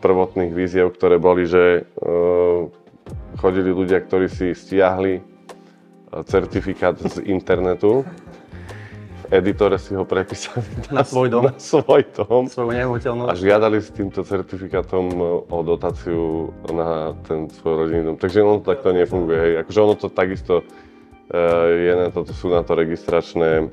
prvotných 0.00 0.52
víziev, 0.54 0.94
ktoré 0.94 1.20
boli, 1.20 1.44
že 1.46 1.84
uh, 1.84 2.68
chodili 3.40 3.70
ľudia, 3.74 4.00
ktorí 4.00 4.30
si 4.30 4.54
stiahli 4.54 5.32
certifikát 6.28 7.00
z 7.00 7.24
internetu, 7.24 8.04
v 9.22 9.24
editore 9.32 9.80
si 9.80 9.96
ho 9.96 10.04
prepísali 10.04 10.60
na, 10.92 11.00
na 11.00 11.02
svoj 11.08 11.28
dom, 11.32 11.42
na 11.48 11.56
svoj 11.56 12.02
dom 12.12 12.44
svoju 12.52 13.00
a 13.24 13.32
žiadali 13.32 13.80
s 13.80 13.88
týmto 13.88 14.20
certifikátom 14.20 15.08
o 15.48 15.58
dotáciu 15.64 16.52
na 16.68 17.16
ten 17.24 17.48
svoj 17.48 17.88
rodinný 17.88 18.12
dom. 18.12 18.16
Takže 18.20 18.44
ono 18.44 18.60
to 18.60 18.76
takto 18.76 18.92
nefunguje. 18.92 19.38
Hej. 19.40 19.52
Akože 19.64 19.78
ono 19.80 19.94
to 19.96 20.08
takisto 20.12 20.54
je 21.64 21.92
na 21.96 22.08
to, 22.12 22.28
sú 22.28 22.52
na 22.52 22.60
to 22.60 22.76
registračné 22.76 23.50
eh, 23.56 23.66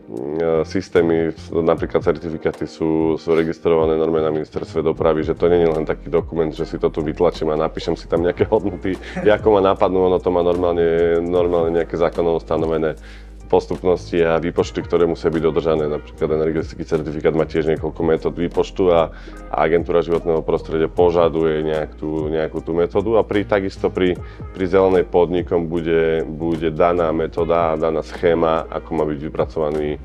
systémy, 0.64 1.36
napríklad 1.52 2.00
certifikáty 2.00 2.64
sú, 2.64 3.20
sú 3.20 3.30
registrované 3.36 4.00
norme 4.00 4.24
na 4.24 4.32
ministerstve 4.32 4.80
dopravy, 4.80 5.28
že 5.28 5.36
to 5.36 5.52
nie 5.52 5.68
je 5.68 5.70
len 5.76 5.84
taký 5.84 6.08
dokument, 6.08 6.56
že 6.56 6.64
si 6.64 6.80
to 6.80 6.88
tu 6.88 7.04
vytlačím 7.04 7.52
a 7.52 7.60
napíšem 7.60 8.00
si 8.00 8.08
tam 8.08 8.24
nejaké 8.24 8.48
hodnoty, 8.48 8.96
ako 9.28 9.60
ma 9.60 9.76
napadnú, 9.76 10.08
ono 10.08 10.24
to 10.24 10.32
má 10.32 10.40
normálne, 10.40 11.20
normálne 11.20 11.84
nejaké 11.84 12.00
zákonom 12.00 12.40
stanovené 12.40 12.96
postupnosti 13.50 14.22
a 14.22 14.38
výpočty, 14.38 14.86
ktoré 14.86 15.10
musia 15.10 15.34
byť 15.34 15.42
dodržané. 15.42 15.90
Napríklad 15.90 16.38
energetický 16.38 16.86
certifikát 16.86 17.34
má 17.34 17.50
tiež 17.50 17.74
niekoľko 17.74 18.02
metód 18.06 18.38
výpočtu 18.38 18.94
a, 18.94 19.10
a 19.50 19.56
agentúra 19.66 20.06
životného 20.06 20.46
prostredia 20.46 20.86
požaduje 20.86 21.66
nejak 21.66 21.98
tú, 21.98 22.30
nejakú 22.30 22.62
tú 22.62 22.78
metódu 22.78 23.18
a 23.18 23.26
pri, 23.26 23.50
takisto 23.50 23.90
pri, 23.90 24.14
pri 24.54 24.66
zelenej 24.70 25.10
podnikom 25.10 25.66
bude, 25.66 26.22
bude 26.30 26.70
daná 26.70 27.10
metóda 27.10 27.74
daná 27.74 28.06
schéma, 28.06 28.70
ako 28.70 28.90
má 28.94 29.04
byť 29.10 29.20
vypracovaný 29.26 29.98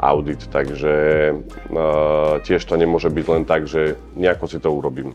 audit, 0.00 0.48
takže 0.48 0.94
uh, 1.30 2.40
tiež 2.42 2.64
to 2.64 2.74
nemôže 2.74 3.12
byť 3.12 3.26
len 3.28 3.44
tak, 3.44 3.68
že 3.68 3.94
nejako 4.16 4.44
si 4.48 4.58
to 4.58 4.72
urobím. 4.72 5.12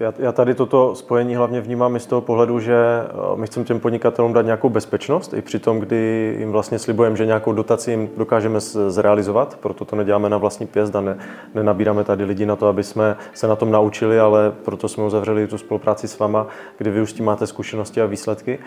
Já, 0.00 0.14
já 0.18 0.32
tady 0.32 0.54
toto 0.54 0.94
spojení 0.94 1.36
hlavně 1.36 1.60
vnímám 1.60 1.96
i 1.96 2.00
z 2.00 2.06
toho 2.06 2.20
pohledu, 2.20 2.60
že 2.60 2.74
eh, 2.74 3.36
my 3.36 3.46
chceme 3.46 3.66
těm 3.66 3.80
podnikatelům 3.80 4.32
dát 4.32 4.42
nějakou 4.42 4.68
bezpečnost, 4.68 5.34
i 5.34 5.42
při 5.42 5.58
tom, 5.58 5.80
kdy 5.80 6.36
jim 6.38 6.52
vlastně 6.52 6.78
slibujeme, 6.78 7.16
že 7.16 7.26
nějakou 7.26 7.52
dotaci 7.52 7.90
jim 7.90 8.10
dokážeme 8.16 8.60
zrealizovat, 8.60 9.58
proto 9.60 9.84
to 9.84 9.96
neděláme 9.96 10.28
na 10.28 10.38
vlastní 10.38 10.66
pěst 10.66 10.96
a 10.96 11.00
ne, 11.00 11.18
nenabíráme 11.54 12.04
tady 12.04 12.24
lidi 12.24 12.46
na 12.46 12.56
to, 12.56 12.66
aby 12.66 12.82
jsme 12.82 13.16
se 13.34 13.46
na 13.46 13.56
tom 13.56 13.70
naučili, 13.70 14.20
ale 14.20 14.52
proto 14.64 14.88
jsme 14.88 15.04
uzavřeli 15.04 15.46
tu 15.46 15.58
spolupráci 15.58 16.08
s 16.08 16.18
váma, 16.18 16.46
kdy 16.78 16.90
vy 16.90 17.02
už 17.02 17.10
s 17.10 17.14
tím 17.14 17.24
máte 17.24 17.46
zkušenosti 17.46 18.00
a 18.00 18.06
výsledky. 18.06 18.58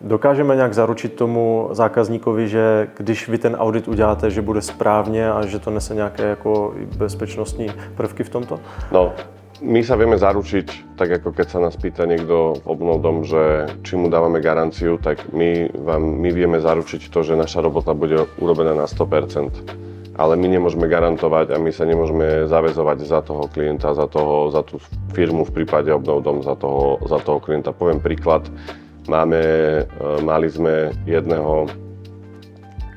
Dokážeme 0.00 0.56
nějak 0.56 0.74
zaručit 0.74 1.14
tomu 1.14 1.68
zákazníkovi, 1.72 2.48
že 2.48 2.88
když 2.96 3.28
vy 3.28 3.38
ten 3.38 3.56
audit 3.56 3.88
uděláte, 3.88 4.30
že 4.30 4.42
bude 4.42 4.62
správně 4.62 5.30
a 5.32 5.46
že 5.46 5.58
to 5.58 5.70
nese 5.70 5.94
nějaké 5.94 6.22
jako 6.22 6.74
bezpečnostní 6.96 7.70
prvky 7.96 8.24
v 8.24 8.28
tomto? 8.28 8.60
No, 8.92 9.12
my 9.58 9.80
sa 9.82 9.98
vieme 9.98 10.14
zaručiť, 10.14 10.94
tak 10.94 11.18
ako 11.18 11.34
keď 11.34 11.46
sa 11.50 11.58
nás 11.58 11.74
pýta 11.74 12.06
niekto 12.06 12.62
v 12.62 12.66
obnovdom, 12.66 13.26
že 13.26 13.66
či 13.82 13.98
mu 13.98 14.06
dávame 14.06 14.38
garanciu, 14.38 14.98
tak 15.02 15.34
my, 15.34 15.70
vám, 15.74 16.02
my 16.22 16.30
vieme 16.30 16.58
zaručiť 16.62 17.10
to, 17.10 17.20
že 17.26 17.38
naša 17.38 17.62
robota 17.66 17.90
bude 17.94 18.30
urobená 18.38 18.74
na 18.74 18.86
100%. 18.86 20.18
Ale 20.18 20.34
my 20.34 20.50
nemôžeme 20.50 20.90
garantovať 20.90 21.54
a 21.54 21.62
my 21.62 21.70
sa 21.70 21.86
nemôžeme 21.86 22.50
zavezovať 22.50 22.98
za 23.06 23.22
toho 23.22 23.46
klienta, 23.46 23.94
za, 23.94 24.10
toho, 24.10 24.50
za 24.50 24.66
tú 24.66 24.82
firmu 25.14 25.46
v 25.46 25.62
prípade 25.62 25.94
obnovdom, 25.94 26.42
za 26.42 26.58
toho, 26.58 26.98
za 27.06 27.22
toho 27.22 27.38
klienta. 27.38 27.70
Poviem 27.70 28.02
príklad, 28.02 28.50
máme, 29.06 29.38
e, 29.38 29.82
mali 30.26 30.50
sme 30.50 30.90
jedného 31.06 31.70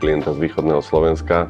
klienta 0.01 0.33
z 0.33 0.49
východného 0.49 0.81
Slovenska 0.81 1.45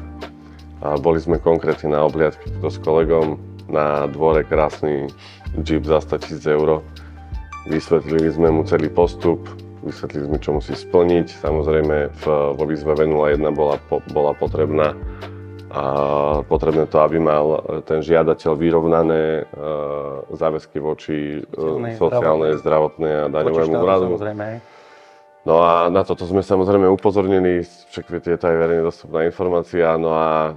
a 0.84 1.00
boli 1.00 1.16
sme 1.24 1.40
konkrétne 1.40 1.96
na 1.96 2.04
obliadke 2.04 2.52
s 2.60 2.76
kolegom, 2.76 3.51
na 3.72 4.06
dvore 4.06 4.44
krásny 4.44 5.08
Jeep 5.64 5.88
za 5.88 6.04
100 6.04 6.22
tisíc 6.22 6.44
eur. 6.44 6.84
Vysvetlili 7.66 8.28
sme 8.30 8.52
mu 8.52 8.62
celý 8.68 8.92
postup, 8.92 9.40
vysvetlili 9.82 10.28
sme, 10.28 10.38
čo 10.38 10.50
musí 10.54 10.76
splniť. 10.76 11.26
Samozrejme 11.40 11.96
v, 12.12 12.24
vo 12.54 12.64
výzve 12.68 12.92
V01 12.92 13.42
bola, 13.56 13.80
po, 13.88 14.04
bola 14.12 14.36
potrebná 14.36 14.94
a 15.72 15.82
potrebné 16.44 16.84
to, 16.84 17.00
aby 17.00 17.16
mal 17.16 17.64
ten 17.88 18.04
žiadateľ 18.04 18.52
vyrovnané 18.60 19.48
uh, 19.48 20.20
záväzky 20.36 20.76
voči 20.76 21.40
uh, 21.40 21.96
sociálnej, 21.96 22.60
zdravotnej 22.60 23.24
a 23.24 23.32
daňovému 23.32 23.74
úradu. 23.80 24.20
No 25.42 25.64
a 25.64 25.88
na 25.88 26.04
toto 26.04 26.28
sme 26.28 26.44
samozrejme 26.44 26.86
upozornili, 26.86 27.64
však 27.64 28.04
viete, 28.04 28.36
je 28.36 28.38
to 28.38 28.46
aj 28.52 28.56
verejne 28.62 28.84
dostupná 28.84 29.26
informácia, 29.26 29.96
no 29.96 30.14
a 30.14 30.54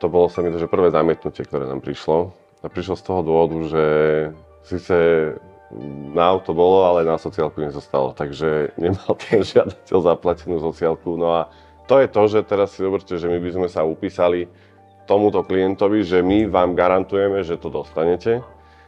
to 0.00 0.06
bolo 0.08 0.32
sa 0.32 0.40
mi 0.40 0.48
to, 0.54 0.56
že 0.56 0.70
prvé 0.70 0.88
zamietnutie, 0.88 1.44
ktoré 1.44 1.68
nám 1.68 1.84
prišlo, 1.84 2.32
a 2.64 2.66
prišiel 2.72 2.96
z 2.96 3.04
toho 3.04 3.20
dôvodu, 3.20 3.58
že 3.68 3.84
síce 4.64 4.96
na 6.16 6.24
auto 6.32 6.56
bolo, 6.56 6.88
ale 6.88 7.04
na 7.04 7.20
sociálku 7.20 7.60
nezostalo, 7.60 8.16
takže 8.16 8.72
nemal 8.80 9.12
ten 9.28 9.44
žiadateľ 9.44 9.98
zaplatenú 10.00 10.56
sociálku. 10.64 11.20
No 11.20 11.44
a 11.44 11.52
to 11.84 12.00
je 12.00 12.08
to, 12.08 12.22
že 12.24 12.48
teraz 12.48 12.72
si 12.72 12.80
doberte, 12.80 13.20
že 13.20 13.28
my 13.28 13.36
by 13.36 13.50
sme 13.52 13.68
sa 13.68 13.84
upísali 13.84 14.48
tomuto 15.04 15.44
klientovi, 15.44 16.00
že 16.00 16.24
my 16.24 16.48
vám 16.48 16.72
garantujeme, 16.72 17.44
že 17.44 17.60
to 17.60 17.68
dostanete 17.68 18.40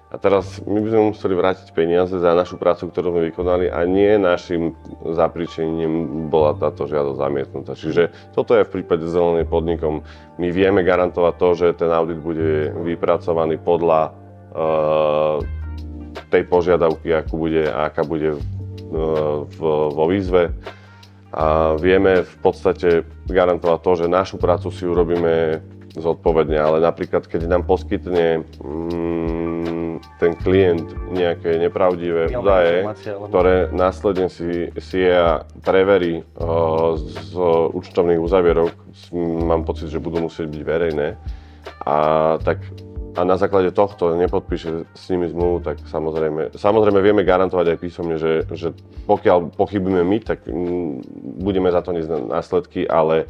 a 0.07 0.23
teraz 0.23 0.63
my 0.63 0.79
by 0.79 0.89
sme 0.95 1.03
museli 1.11 1.35
vrátiť 1.35 1.75
peniaze 1.75 2.15
za 2.15 2.31
našu 2.31 2.63
prácu, 2.63 2.87
ktorú 2.87 3.11
sme 3.11 3.27
vykonali 3.27 3.67
a 3.67 3.83
nie 3.83 4.15
našim 4.15 4.79
zapričením 5.03 6.27
bola 6.31 6.55
táto 6.55 6.87
žiadosť 6.87 7.19
zamietnutá. 7.19 7.75
Čiže 7.75 8.15
toto 8.31 8.55
je 8.55 8.63
v 8.63 8.71
prípade 8.71 9.03
zelenej 9.03 9.51
podnikom. 9.51 10.07
My 10.39 10.49
vieme 10.55 10.87
garantovať 10.87 11.35
to, 11.43 11.49
že 11.59 11.67
ten 11.83 11.91
audit 11.91 12.23
bude 12.23 12.71
vypracovaný 12.87 13.59
podľa 13.59 14.15
uh, 14.55 15.43
tej 16.31 16.43
požiadavky, 16.47 17.11
akú 17.11 17.51
bude, 17.51 17.67
aká 17.67 18.07
bude 18.07 18.39
uh, 18.39 19.43
v, 19.43 19.59
vo 19.91 20.05
výzve. 20.07 20.55
A 21.35 21.75
vieme 21.83 22.23
v 22.23 22.37
podstate 22.47 23.03
garantovať 23.27 23.79
to, 23.83 23.93
že 23.99 24.07
našu 24.07 24.39
prácu 24.39 24.71
si 24.71 24.87
urobíme 24.87 25.59
zodpovedne, 25.97 26.57
ale 26.61 26.79
napríklad 26.79 27.25
keď 27.25 27.49
nám 27.49 27.65
poskytne 27.65 28.45
um, 28.61 29.46
ten 30.19 30.33
klient 30.39 30.87
nejaké 31.11 31.59
nepravdivé 31.61 32.33
údaje, 32.33 32.87
ktoré 33.29 33.71
následne 33.73 34.31
si, 34.31 34.71
si 34.81 34.99
ja 35.05 35.45
preverí 35.63 36.23
uh, 36.23 36.97
z 36.99 37.35
účtovných 37.77 38.21
uzavierok, 38.21 38.73
mám 39.45 39.65
pocit, 39.67 39.91
že 39.91 40.03
budú 40.03 40.27
musieť 40.27 40.47
byť 40.49 40.63
verejné, 40.63 41.09
a 41.87 41.97
tak 42.43 42.63
a 43.17 43.25
na 43.25 43.41
základe 43.41 43.73
tohto 43.73 44.13
nepodpíše 44.13 44.93
s 44.93 45.05
nimi 45.09 45.33
zmluvu, 45.33 45.65
tak 45.65 45.81
samozrejme, 45.89 46.53
samozrejme 46.53 47.01
vieme 47.01 47.25
garantovať 47.25 47.67
aj 47.73 47.79
písomne, 47.81 48.21
že, 48.21 48.45
že 48.53 48.77
pokiaľ 49.09 49.57
pochybíme 49.57 50.05
my, 50.05 50.21
tak 50.21 50.45
m, 50.45 51.01
budeme 51.41 51.73
za 51.73 51.81
to 51.81 51.97
niesť 51.97 52.13
následky, 52.29 52.85
ale 52.85 53.25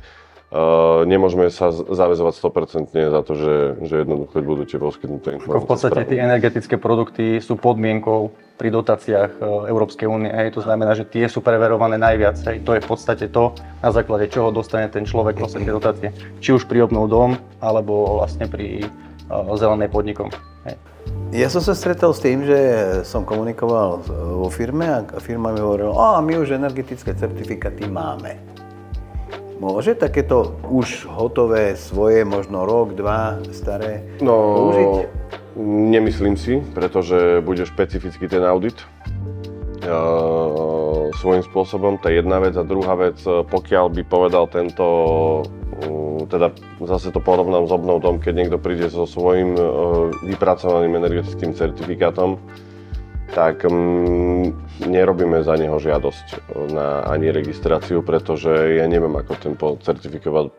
nemôžeme 1.06 1.50
sa 1.50 1.74
zavezovať 1.74 2.34
100% 2.38 2.94
za 2.94 3.20
to, 3.26 3.32
že, 3.34 3.54
že 3.82 3.94
jednoducho 4.06 4.46
budú 4.46 4.62
tie 4.62 4.78
poskytnuté 4.78 5.42
informácie. 5.42 5.66
v 5.66 5.70
podstate 5.70 6.02
tie 6.06 6.22
energetické 6.22 6.78
produkty 6.78 7.42
sú 7.42 7.58
podmienkou 7.58 8.30
pri 8.56 8.72
dotáciách 8.72 9.32
uh, 9.36 9.68
Európskej 9.68 10.08
únie. 10.08 10.32
To 10.54 10.64
znamená, 10.64 10.96
že 10.96 11.04
tie 11.04 11.28
sú 11.28 11.44
preverované 11.44 12.00
najviac. 12.00 12.40
Hej. 12.46 12.64
To 12.64 12.72
je 12.72 12.80
v 12.80 12.88
podstate 12.88 13.28
to, 13.28 13.52
na 13.84 13.90
základe 13.92 14.32
čoho 14.32 14.48
dostane 14.48 14.88
ten 14.88 15.04
človek 15.04 15.36
vlastne 15.36 15.66
tie 15.66 15.74
dotácie. 15.74 16.08
Či 16.40 16.56
už 16.56 16.64
pri 16.64 16.88
obnov 16.88 17.12
dom, 17.12 17.30
alebo 17.60 18.22
vlastne 18.22 18.48
pri 18.48 18.88
uh, 19.28 19.52
zelenej 19.60 19.92
podnikom. 19.92 20.32
Hej. 20.64 20.80
Ja 21.36 21.52
som 21.52 21.60
sa 21.60 21.76
stretol 21.76 22.16
s 22.16 22.22
tým, 22.22 22.46
že 22.46 22.58
som 23.04 23.26
komunikoval 23.26 24.02
vo 24.40 24.48
firme 24.48 24.88
a 24.88 25.02
firma 25.18 25.52
mi 25.52 25.60
hovorila, 25.60 26.18
a 26.18 26.24
my 26.24 26.38
už 26.38 26.56
energetické 26.56 27.12
certifikáty 27.12 27.84
máme. 27.90 28.55
Môže 29.56 29.96
takéto 29.96 30.60
už 30.68 31.08
hotové 31.08 31.80
svoje, 31.80 32.28
možno 32.28 32.68
rok, 32.68 32.92
dva 32.92 33.40
staré 33.56 34.04
no, 34.20 34.36
použiť? 34.36 34.88
Nemyslím 35.64 36.36
si, 36.36 36.60
pretože 36.76 37.40
bude 37.40 37.64
špecifický 37.64 38.28
ten 38.28 38.44
audit 38.44 38.76
uh, 39.88 41.08
svojím 41.16 41.40
spôsobom, 41.40 41.96
to 41.96 42.12
je 42.12 42.20
jedna 42.20 42.36
vec. 42.44 42.52
A 42.52 42.68
druhá 42.68 43.00
vec, 43.00 43.16
pokiaľ 43.24 43.96
by 43.96 44.02
povedal 44.04 44.44
tento, 44.52 44.84
uh, 45.40 46.20
teda 46.28 46.52
zase 46.84 47.08
to 47.08 47.24
porovnám 47.24 47.64
s 47.64 47.72
obnovdom, 47.72 48.20
keď 48.20 48.32
niekto 48.36 48.58
príde 48.60 48.92
so 48.92 49.08
svojím 49.08 49.56
uh, 49.56 50.12
vypracovaným 50.20 51.00
energetickým 51.00 51.56
certifikátom, 51.56 52.36
tak 53.32 53.66
mm, 53.66 54.82
nerobíme 54.86 55.42
za 55.42 55.58
neho 55.58 55.76
žiadosť 55.76 56.52
na 56.70 57.02
ani 57.06 57.34
registráciu, 57.34 58.04
pretože 58.06 58.78
ja 58.78 58.86
neviem, 58.86 59.12
ako 59.16 59.32
ten 59.38 59.54
certifikát, 59.82 60.52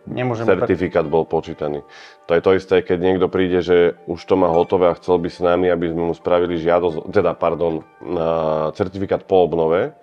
certifikát 0.43 1.05
bol 1.07 1.23
počítaný. 1.23 1.85
To 2.27 2.31
je 2.35 2.41
to 2.43 2.51
isté, 2.57 2.75
keď 2.83 2.97
niekto 2.99 3.27
príde, 3.31 3.63
že 3.63 3.95
už 4.09 4.19
to 4.27 4.35
má 4.35 4.51
hotové 4.51 4.91
a 4.91 4.97
chcel 4.99 5.21
by 5.21 5.29
s 5.31 5.39
nami, 5.39 5.71
aby 5.71 5.91
sme 5.91 6.11
mu 6.11 6.13
spravili 6.13 6.59
žiadosť, 6.59 7.11
teda 7.13 7.31
pardon, 7.39 7.87
na 8.03 8.29
certifikát 8.75 9.23
po 9.23 9.47
obnove, 9.47 9.95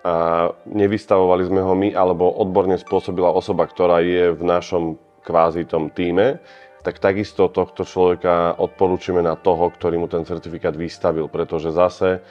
a 0.00 0.48
nevystavovali 0.64 1.44
sme 1.44 1.60
ho 1.60 1.76
my, 1.76 1.92
alebo 1.92 2.32
odborne 2.40 2.80
spôsobila 2.80 3.36
osoba, 3.36 3.68
ktorá 3.68 4.00
je 4.00 4.32
v 4.32 4.42
našom 4.48 4.96
kvázi 5.20 5.68
tom 5.68 5.92
týme, 5.92 6.40
tak 6.80 6.96
takisto 6.96 7.52
tohto 7.52 7.84
človeka 7.84 8.56
odporúčime 8.56 9.20
na 9.20 9.36
toho, 9.36 9.68
ktorý 9.68 10.00
mu 10.00 10.08
ten 10.08 10.24
certifikát 10.24 10.72
vystavil, 10.72 11.28
pretože 11.28 11.72
zase 11.72 12.24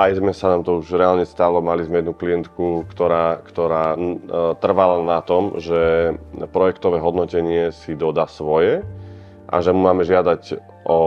aj 0.00 0.10
sme 0.18 0.32
sa 0.32 0.48
nám 0.48 0.64
to 0.64 0.80
už 0.80 0.96
reálne 0.96 1.26
stalo, 1.28 1.60
mali 1.60 1.84
sme 1.84 2.00
jednu 2.00 2.16
klientku, 2.16 2.88
ktorá, 2.88 3.44
ktorá 3.44 3.92
trvala 4.56 5.04
na 5.04 5.20
tom, 5.20 5.60
že 5.60 6.14
projektové 6.48 6.96
hodnotenie 6.96 7.68
si 7.76 7.92
dodá 7.92 8.24
svoje 8.24 8.80
a 9.52 9.60
že 9.60 9.74
mu 9.76 9.84
máme 9.84 10.00
žiadať 10.08 10.56
o, 10.88 10.98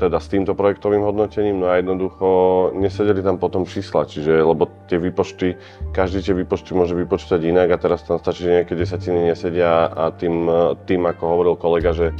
teda 0.00 0.16
s 0.16 0.32
týmto 0.32 0.56
projektovým 0.56 1.04
hodnotením, 1.04 1.60
no 1.60 1.68
a 1.68 1.76
jednoducho 1.76 2.26
nesedeli 2.72 3.20
tam 3.20 3.36
potom 3.36 3.68
čísla, 3.68 4.08
čiže 4.08 4.40
lebo 4.40 4.64
tie 4.88 4.96
výpočty, 4.96 5.60
každý 5.92 6.24
tie 6.24 6.32
výpočty 6.32 6.72
môže 6.72 6.96
vypočítať 6.96 7.36
inak 7.44 7.68
a 7.68 7.76
teraz 7.76 8.08
tam 8.08 8.16
stačí, 8.16 8.48
že 8.48 8.64
nejaké 8.64 8.72
desatiny 8.72 9.28
nesedia 9.28 9.92
a 9.92 10.08
tým, 10.08 10.48
tým 10.88 11.04
ako 11.04 11.22
hovoril 11.28 11.54
kolega, 11.60 11.92
že 11.92 12.16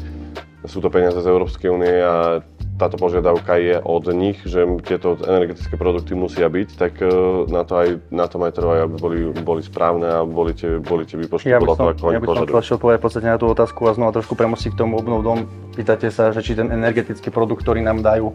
sú 0.69 0.85
to 0.85 0.93
peniaze 0.93 1.17
z 1.17 1.25
Európskej 1.25 1.73
únie 1.73 1.97
a 2.05 2.45
táto 2.81 2.97
požiadavka 2.97 3.61
je 3.61 3.77
od 3.77 4.05
nich, 4.17 4.41
že 4.49 4.65
tieto 4.81 5.21
energetické 5.21 5.77
produkty 5.77 6.17
musia 6.17 6.49
byť, 6.49 6.69
tak 6.81 6.97
e, 7.05 7.13
na 7.53 7.69
to 7.69 7.77
aj, 7.77 7.89
na 8.09 8.25
tom 8.25 8.41
aj 8.49 8.57
trvajú, 8.57 8.81
aby 8.89 8.97
boli, 8.97 9.19
boli 9.45 9.61
správne 9.61 10.09
a 10.09 10.25
boli 10.25 10.57
tie, 10.57 10.81
boli 10.81 11.05
tie 11.05 11.21
výpočty 11.21 11.53
Ja 11.53 11.61
podľa 11.61 11.77
toho, 11.77 11.89
ako 11.93 12.05
ja 12.17 12.21
by 12.25 12.29
som 12.65 12.81
povedať 12.81 12.99
v 12.99 13.05
podstate 13.05 13.29
na 13.29 13.37
tú 13.37 13.53
otázku 13.53 13.85
a 13.85 13.93
znova 13.93 14.17
trošku 14.17 14.33
premostiť 14.33 14.73
k 14.73 14.81
tomu 14.81 14.97
obnovdom. 14.97 15.45
Pýtate 15.77 16.09
sa, 16.09 16.33
že 16.33 16.41
či 16.41 16.57
ten 16.57 16.73
energetický 16.73 17.29
produkt, 17.29 17.61
ktorý 17.61 17.85
nám 17.85 18.01
dajú, 18.01 18.33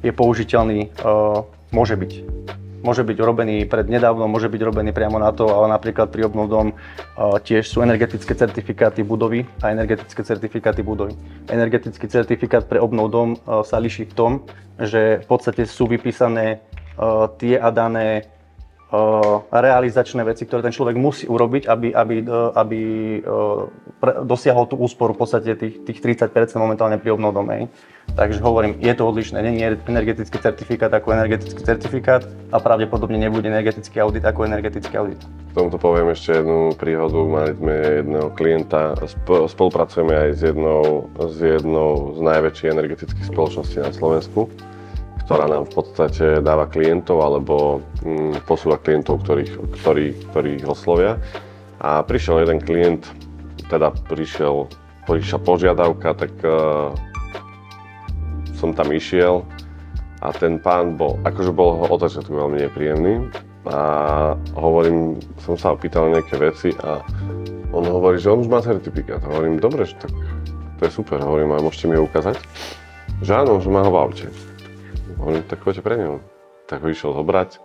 je 0.00 0.10
použiteľný. 0.10 0.88
Uh, 1.04 1.44
môže 1.70 1.94
byť. 1.94 2.12
Môže 2.82 3.06
byť 3.06 3.18
robený 3.22 3.64
pred 3.70 3.86
nedávno, 3.86 4.26
môže 4.26 4.50
byť 4.50 4.60
robený 4.66 4.90
priamo 4.90 5.22
na 5.22 5.30
to, 5.30 5.46
ale 5.46 5.70
napríklad 5.70 6.10
pri 6.10 6.26
obnovdom 6.26 6.74
uh, 6.74 7.38
tiež 7.38 7.62
sú 7.70 7.78
energetické 7.78 8.34
certifikáty 8.34 9.06
budovy 9.06 9.46
a 9.62 9.70
energetické 9.70 10.26
certifikáty 10.26 10.82
budovy. 10.82 11.14
Energetický 11.46 12.10
certifikát 12.10 12.66
pre 12.66 12.82
obnovdom 12.82 13.38
uh, 13.38 13.62
sa 13.62 13.78
líši 13.78 14.10
v 14.10 14.14
tom, 14.18 14.32
že 14.82 15.22
v 15.22 15.26
podstate 15.30 15.62
sú 15.62 15.86
vypísané 15.86 16.58
uh, 16.98 17.30
tie 17.38 17.54
a 17.54 17.70
dané 17.70 18.26
realizačné 19.48 20.20
veci, 20.20 20.44
ktoré 20.44 20.60
ten 20.60 20.74
človek 20.74 21.00
musí 21.00 21.24
urobiť, 21.24 21.64
aby, 21.64 21.88
aby, 21.96 22.16
uh, 22.28 22.52
aby 22.52 22.80
pre, 23.96 24.20
dosiahol 24.28 24.68
tú 24.68 24.76
úsporu 24.76 25.16
v 25.16 25.24
podstate 25.24 25.56
tých, 25.56 25.80
tých 25.88 25.98
30% 26.04 26.28
momentálne 26.60 27.00
pri 27.00 27.16
obnovnom. 27.16 27.48
Hej. 27.56 27.72
Takže 28.12 28.44
hovorím, 28.44 28.76
je 28.82 28.92
to 28.92 29.08
odlišné. 29.08 29.40
Je 29.40 29.80
energetický 29.88 30.36
certifikát 30.36 30.92
ako 30.92 31.16
energetický 31.16 31.62
certifikát 31.64 32.28
a 32.52 32.60
pravdepodobne 32.60 33.16
nebude 33.16 33.48
energetický 33.48 34.04
audit 34.04 34.26
ako 34.28 34.44
energetický 34.44 35.00
audit. 35.00 35.20
K 35.22 35.52
tomuto 35.56 35.80
poviem 35.80 36.12
ešte 36.12 36.36
jednu 36.36 36.76
príhodu. 36.76 37.16
Mali 37.24 37.56
sme 37.56 37.74
jedného 38.04 38.28
klienta, 38.36 38.92
sp- 39.08 39.48
spolupracujeme 39.48 40.12
aj 40.12 40.30
s 40.36 40.40
jednou, 40.52 41.08
s 41.16 41.36
jednou 41.40 42.12
z 42.12 42.20
najväčších 42.20 42.68
energetických 42.68 43.26
spoločností 43.32 43.80
na 43.80 43.92
Slovensku, 43.96 44.52
ktorá 45.26 45.46
nám 45.46 45.70
v 45.70 45.74
podstate 45.80 46.26
dáva 46.42 46.66
klientov 46.66 47.22
alebo 47.22 47.80
mm, 48.02 48.44
posúva 48.46 48.78
klientov, 48.78 49.22
ktorých, 49.22 49.52
ktorí, 49.82 50.06
ktorých 50.30 50.62
oslovia. 50.66 51.18
A 51.82 52.02
prišiel 52.02 52.46
jeden 52.46 52.62
klient, 52.62 53.02
teda 53.66 53.90
prišiel, 54.06 54.70
prišla 55.06 55.38
požiadavka, 55.42 56.14
tak 56.14 56.30
uh, 56.46 56.94
som 58.54 58.70
tam 58.70 58.94
išiel 58.94 59.42
a 60.22 60.30
ten 60.30 60.62
pán 60.62 60.94
bol, 60.94 61.18
akože 61.26 61.50
bol 61.50 61.82
od 61.82 61.98
začiatku 61.98 62.30
veľmi 62.30 62.62
nepríjemný 62.62 63.26
a 63.66 63.78
hovorím, 64.54 65.18
som 65.42 65.58
sa 65.58 65.74
opýtal 65.74 66.10
nejaké 66.10 66.38
veci 66.38 66.70
a 66.82 67.02
on 67.74 67.82
hovorí, 67.86 68.22
že 68.22 68.30
on 68.30 68.46
už 68.46 68.50
má 68.50 68.62
certifikát. 68.62 69.22
Hovorím, 69.22 69.58
dobre, 69.58 69.86
že 69.86 69.98
tak 69.98 70.14
to 70.78 70.86
je 70.86 70.92
super, 70.94 71.18
hovorím, 71.22 71.54
a 71.54 71.62
môžete 71.62 71.86
mi 71.90 71.98
ho 71.98 72.06
ukázať? 72.06 72.38
Že 73.22 73.32
áno, 73.46 73.62
že 73.62 73.70
má 73.70 73.86
ho 73.86 73.90
v 73.90 73.98
aute. 73.98 74.26
Hovorím, 75.22 75.46
tak 75.46 75.62
choďte 75.62 75.86
pre 75.86 75.94
ňom. 76.02 76.18
Tak 76.66 76.82
ho 76.82 76.90
išiel 76.90 77.14
zobrať. 77.14 77.62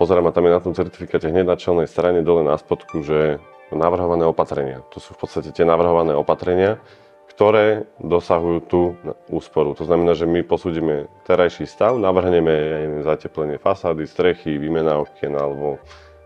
Pozerám 0.00 0.28
a 0.28 0.32
tam 0.32 0.48
je 0.48 0.56
na 0.56 0.64
tom 0.64 0.72
certifikáte 0.72 1.28
hneď 1.28 1.44
na 1.44 1.60
čelnej 1.60 1.92
strane 1.92 2.24
dole 2.24 2.40
na 2.40 2.56
spodku, 2.56 3.04
že 3.04 3.36
navrhované 3.68 4.24
opatrenia. 4.24 4.80
To 4.96 4.98
sú 5.04 5.12
v 5.12 5.20
podstate 5.20 5.52
tie 5.52 5.68
navrhované 5.68 6.16
opatrenia, 6.16 6.80
ktoré 7.28 7.84
dosahujú 8.00 8.58
tú 8.64 8.96
úsporu. 9.28 9.76
To 9.76 9.84
znamená, 9.84 10.16
že 10.16 10.24
my 10.24 10.40
posúdime 10.40 11.12
terajší 11.28 11.68
stav, 11.68 12.00
navrhneme 12.00 12.48
ja 12.48 12.78
neviem, 12.80 13.04
zateplenie 13.04 13.60
fasády, 13.60 14.08
strechy, 14.08 14.56
výmena 14.56 14.96
okien 14.96 15.36
alebo 15.36 15.76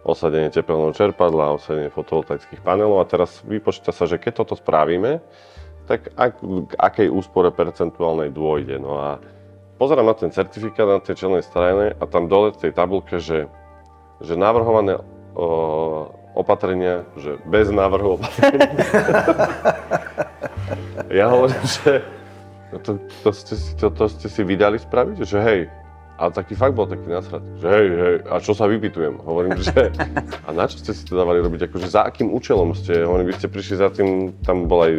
osadenie 0.07 0.55
tepelného 0.55 0.95
čerpadla, 0.95 1.59
osadenie 1.59 1.91
fotovoltaických 1.91 2.63
panelov 2.63 3.03
a 3.03 3.11
teraz 3.11 3.43
vypočíta 3.43 3.91
sa, 3.91 4.07
že 4.07 4.23
keď 4.23 4.47
toto 4.47 4.55
spravíme, 4.55 5.19
tak 5.91 6.15
ak, 6.15 6.39
k 6.71 6.73
akej 6.79 7.09
úspore 7.11 7.51
percentuálnej 7.51 8.31
dôjde. 8.31 8.79
No 8.79 9.03
a 9.03 9.19
pozerám 9.81 10.12
na 10.12 10.12
ten 10.12 10.29
certifikát 10.29 10.85
na 10.85 11.01
tej 11.01 11.25
čelnej 11.25 11.40
strane 11.40 11.97
a 11.97 12.05
tam 12.05 12.29
dole 12.29 12.53
v 12.53 12.69
tej 12.69 12.73
tabulke, 12.77 13.16
že, 13.16 13.49
že 14.21 14.37
navrhované 14.37 15.01
o, 15.33 16.12
opatrenia, 16.37 17.09
že 17.16 17.40
bez 17.49 17.73
návrhu 17.73 18.21
opatrenia. 18.21 18.69
ja 21.25 21.33
hovorím, 21.33 21.64
že 21.64 22.05
to, 22.85 23.01
to, 23.25 23.31
ste 23.33 23.55
si, 23.57 23.71
to, 23.81 23.88
to 23.88 24.05
ste 24.12 24.29
si 24.29 24.45
vydali 24.45 24.77
spraviť, 24.77 25.16
že 25.25 25.38
hej, 25.40 25.61
a 26.21 26.29
taký 26.29 26.53
fakt 26.53 26.77
bol 26.77 26.85
taký 26.85 27.09
nasrad, 27.09 27.41
že 27.57 27.65
hej, 27.65 27.87
hej, 27.97 28.17
a 28.29 28.45
čo 28.45 28.53
sa 28.53 28.69
vypytujem? 28.69 29.25
Hovorím, 29.25 29.57
že 29.57 29.89
a 30.47 30.49
na 30.53 30.69
čo 30.69 30.77
ste 30.77 30.93
si 30.93 31.09
to 31.09 31.17
dávali 31.17 31.41
robiť, 31.41 31.73
akože 31.73 31.89
za 31.89 32.05
akým 32.05 32.29
účelom 32.29 32.77
ste, 32.77 33.09
hovorím, 33.09 33.33
vy 33.33 33.41
ste 33.41 33.49
prišli 33.49 33.81
za 33.81 33.89
tým, 33.89 34.37
tam 34.45 34.69
bola 34.69 34.93
aj 34.93 34.95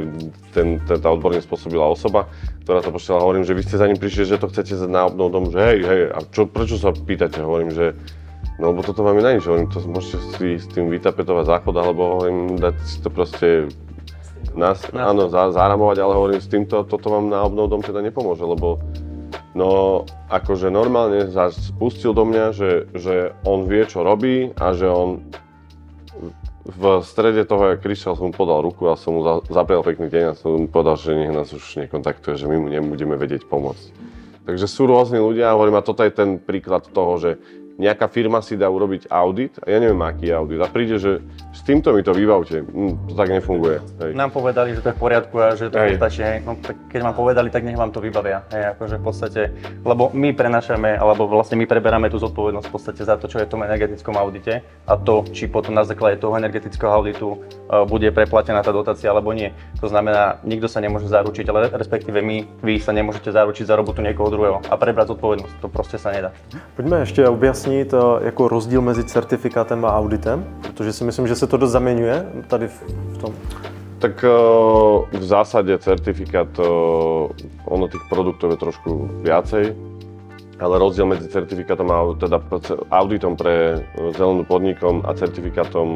ten, 0.58 0.82
ten, 0.90 0.98
tá 0.98 1.08
odborne 1.14 1.38
spôsobila 1.38 1.86
osoba, 1.94 2.26
ktorá 2.66 2.82
to 2.82 2.90
pošla, 2.90 3.22
hovorím, 3.22 3.46
že 3.46 3.54
vy 3.54 3.62
ste 3.62 3.78
za 3.78 3.86
ním 3.86 4.02
prišli, 4.02 4.34
že 4.34 4.42
to 4.42 4.50
chcete 4.50 4.74
na 4.90 5.06
obnov 5.06 5.30
domu, 5.30 5.48
že 5.54 5.62
hej, 5.62 5.80
hej, 5.86 6.02
a 6.10 6.18
čo, 6.34 6.50
prečo 6.50 6.82
sa 6.82 6.90
pýtate, 6.90 7.38
hovorím, 7.38 7.70
že 7.70 7.94
No 8.62 8.70
lebo 8.70 8.86
toto 8.86 9.02
máme 9.02 9.26
na 9.26 9.34
nič, 9.34 9.50
hovorím, 9.50 9.74
to 9.74 9.82
môžete 9.90 10.38
si 10.38 10.62
s 10.62 10.70
tým 10.70 10.86
vytapetovať 10.94 11.50
záchod, 11.50 11.76
alebo 11.82 12.02
hovorím, 12.18 12.62
dať 12.62 12.76
si 12.86 12.98
to 13.02 13.10
proste 13.10 13.74
nás, 14.54 14.86
áno, 14.94 15.34
za, 15.34 15.50
zaramovať, 15.50 15.98
ale 15.98 16.14
hovorím, 16.14 16.40
s 16.42 16.46
týmto, 16.46 16.86
toto 16.86 17.10
vám 17.10 17.30
na 17.30 17.42
obnov 17.42 17.74
dom 17.74 17.82
teda 17.82 18.06
nepomôže, 18.06 18.46
lebo 18.46 18.78
no 19.56 20.04
akože 20.32 20.72
normálne 20.72 21.28
sa 21.32 21.52
spustil 21.52 22.16
do 22.16 22.24
mňa, 22.24 22.46
že, 22.56 22.72
že 22.96 23.16
on 23.44 23.68
vie, 23.68 23.84
čo 23.88 24.04
robí 24.04 24.52
a 24.56 24.72
že 24.72 24.88
on 24.88 25.20
v 26.62 27.02
strede 27.02 27.42
toho, 27.44 27.74
jak 27.74 27.82
kričal, 27.82 28.14
som 28.14 28.30
mu 28.30 28.34
podal 28.34 28.62
ruku 28.62 28.86
a 28.86 29.00
som 29.00 29.18
mu 29.18 29.22
za, 29.26 29.34
zaprial 29.50 29.82
pekný 29.82 30.14
deň 30.14 30.24
a 30.30 30.38
som 30.38 30.56
mu 30.56 30.68
povedal, 30.70 30.96
že 30.96 31.18
nech 31.18 31.34
nás 31.34 31.50
už 31.50 31.82
nekontaktuje, 31.82 32.38
že 32.38 32.46
my 32.46 32.58
mu 32.62 32.68
nebudeme 32.70 33.18
vedieť 33.18 33.50
pomôcť. 33.50 33.86
Takže 34.46 34.66
sú 34.66 34.90
rôzni 34.90 35.22
ľudia 35.22 35.50
a 35.50 35.56
hovorím, 35.58 35.82
a 35.82 35.86
toto 35.86 36.02
je 36.06 36.14
ten 36.14 36.38
príklad 36.42 36.86
toho, 36.90 37.18
že 37.18 37.32
nejaká 37.82 38.06
firma 38.06 38.46
si 38.46 38.54
dá 38.54 38.70
urobiť 38.70 39.10
audit, 39.10 39.58
a 39.58 39.74
ja 39.74 39.82
neviem 39.82 39.98
aký 40.06 40.30
audit, 40.30 40.62
a 40.62 40.70
príde, 40.70 41.02
že 41.02 41.18
s 41.50 41.66
týmto 41.66 41.90
mi 41.98 42.06
to 42.06 42.14
vybavte, 42.14 42.62
hm, 42.62 43.10
to 43.10 43.14
tak 43.18 43.34
nefunguje. 43.34 43.82
Hej. 43.98 44.12
Nám 44.14 44.30
povedali, 44.30 44.78
že 44.78 44.86
to 44.86 44.94
je 44.94 44.96
v 44.96 45.02
poriadku 45.02 45.36
a 45.42 45.58
že 45.58 45.74
to. 45.74 45.82
Hej. 45.82 45.98
No, 46.46 46.54
tak 46.62 46.78
keď 46.94 47.02
vám 47.10 47.16
povedali, 47.18 47.50
tak 47.50 47.66
nech 47.66 47.78
vám 47.78 47.90
to 47.90 47.98
vybavia. 47.98 48.46
Hej, 48.54 48.78
akože 48.78 48.96
v 49.02 49.04
podstate, 49.04 49.42
lebo 49.82 50.14
my 50.14 50.30
prenašame, 50.38 50.94
alebo 50.94 51.26
vlastne 51.26 51.58
my 51.58 51.66
preberáme 51.66 52.14
tú 52.14 52.22
zodpovednosť 52.22 52.68
v 52.70 52.74
podstate 52.78 53.02
za 53.02 53.18
to, 53.18 53.26
čo 53.26 53.42
je 53.42 53.50
v 53.50 53.52
tom 53.58 53.66
energetickom 53.66 54.14
audite 54.14 54.62
a 54.86 54.94
to, 54.94 55.26
či 55.34 55.50
potom 55.50 55.74
na 55.74 55.82
základe 55.82 56.22
toho 56.22 56.38
energetického 56.38 56.94
auditu 56.94 57.34
uh, 57.34 57.82
bude 57.90 58.14
preplatená 58.14 58.62
tá 58.62 58.70
dotácia 58.70 59.10
alebo 59.10 59.34
nie. 59.34 59.50
To 59.82 59.90
znamená, 59.90 60.38
nikto 60.46 60.70
sa 60.70 60.78
nemôže 60.78 61.10
zaručiť, 61.10 61.46
ale 61.50 61.74
respektíve 61.74 62.22
my, 62.22 62.62
vy 62.62 62.78
sa 62.78 62.94
nemôžete 62.94 63.34
zaručiť 63.34 63.66
za 63.66 63.74
robotu 63.74 64.06
niekoho 64.06 64.30
druhého 64.30 64.58
a 64.70 64.76
prebrať 64.78 65.18
zodpovednosť. 65.18 65.54
To 65.66 65.68
proste 65.72 65.98
sa 65.98 66.14
nedá. 66.14 66.30
Pojďme 66.76 67.00
ještě 67.00 67.28
objasnit 67.28 67.71
eh, 67.80 67.98
jako 68.22 68.48
rozdíl 68.48 68.82
mezi 68.82 69.04
certifikátem 69.04 69.86
a 69.86 69.96
auditem, 69.96 70.46
protože 70.62 70.94
si 70.94 71.04
myslím, 71.04 71.28
že 71.28 71.36
se 71.36 71.48
to 71.48 71.58
dost 71.58 71.72
zaměňuje 71.72 72.26
tady 72.48 72.68
v, 72.68 73.18
tom. 73.22 73.34
Tak 74.02 74.24
eh, 74.24 74.30
v 75.18 75.24
zásade 75.24 75.78
certifikát, 75.78 76.48
eh, 76.60 76.66
ono 77.66 77.86
tých 77.88 78.02
produktov 78.10 78.52
je 78.52 78.58
trošku 78.58 78.90
viacej, 79.22 79.78
ale 80.58 80.74
rozdiel 80.78 81.06
medzi 81.06 81.30
certifikátom 81.30 81.86
a 81.90 82.18
teda 82.18 82.42
auditom 82.90 83.38
pre 83.38 83.78
eh, 83.78 84.14
zelenú 84.18 84.42
podnikom 84.42 85.06
a 85.06 85.14
certifikátom 85.14 85.88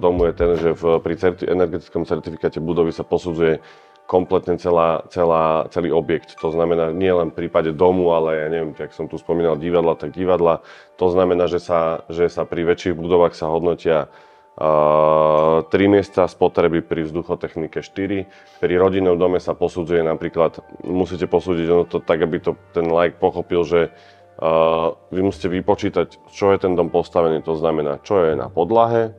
domu 0.00 0.24
je 0.24 0.32
ten, 0.32 0.50
že 0.56 0.70
v, 0.72 0.82
pri 1.04 1.14
certi- 1.20 1.44
energetickom 1.44 2.08
certifikáte 2.08 2.64
budovy 2.64 2.96
sa 2.96 3.04
posudzuje 3.04 3.60
kompletne 4.04 4.60
celá, 4.60 5.04
celá, 5.08 5.64
celý 5.72 5.88
objekt. 5.88 6.36
To 6.44 6.52
znamená 6.52 6.92
nie 6.92 7.08
len 7.08 7.32
v 7.32 7.44
prípade 7.44 7.72
domu, 7.72 8.12
ale 8.12 8.36
ja 8.36 8.46
neviem, 8.52 8.76
jak 8.76 8.92
som 8.92 9.08
tu 9.08 9.16
spomínal 9.16 9.56
divadla, 9.56 9.96
tak 9.96 10.12
divadla. 10.12 10.60
To 11.00 11.08
znamená, 11.08 11.48
že 11.48 11.60
sa, 11.60 12.04
že 12.12 12.28
sa 12.28 12.44
pri 12.44 12.68
väčších 12.68 12.96
budovách 12.96 13.32
sa 13.32 13.48
hodnotia 13.48 14.12
Uh, 14.54 15.66
3 15.66 15.90
miesta 15.90 16.30
spotreby 16.30 16.78
pri 16.86 17.10
vzduchotechnike 17.10 17.82
4. 17.82 18.62
Pri 18.62 18.74
rodinnom 18.78 19.18
dome 19.18 19.42
sa 19.42 19.50
posudzuje 19.50 19.98
napríklad, 20.06 20.62
musíte 20.86 21.26
posúdiť 21.26 21.66
ono 21.66 21.84
to 21.90 21.98
tak, 21.98 22.22
aby 22.22 22.38
to 22.38 22.54
ten 22.70 22.86
like 22.86 23.18
pochopil, 23.18 23.66
že 23.66 23.90
uh, 23.90 24.94
vy 25.10 25.26
musíte 25.26 25.50
vypočítať, 25.50 26.30
čo 26.30 26.54
je 26.54 26.58
ten 26.62 26.78
dom 26.78 26.86
postavený, 26.86 27.42
to 27.42 27.58
znamená, 27.58 27.98
čo 28.06 28.22
je 28.22 28.38
na 28.38 28.46
podlahe, 28.46 29.10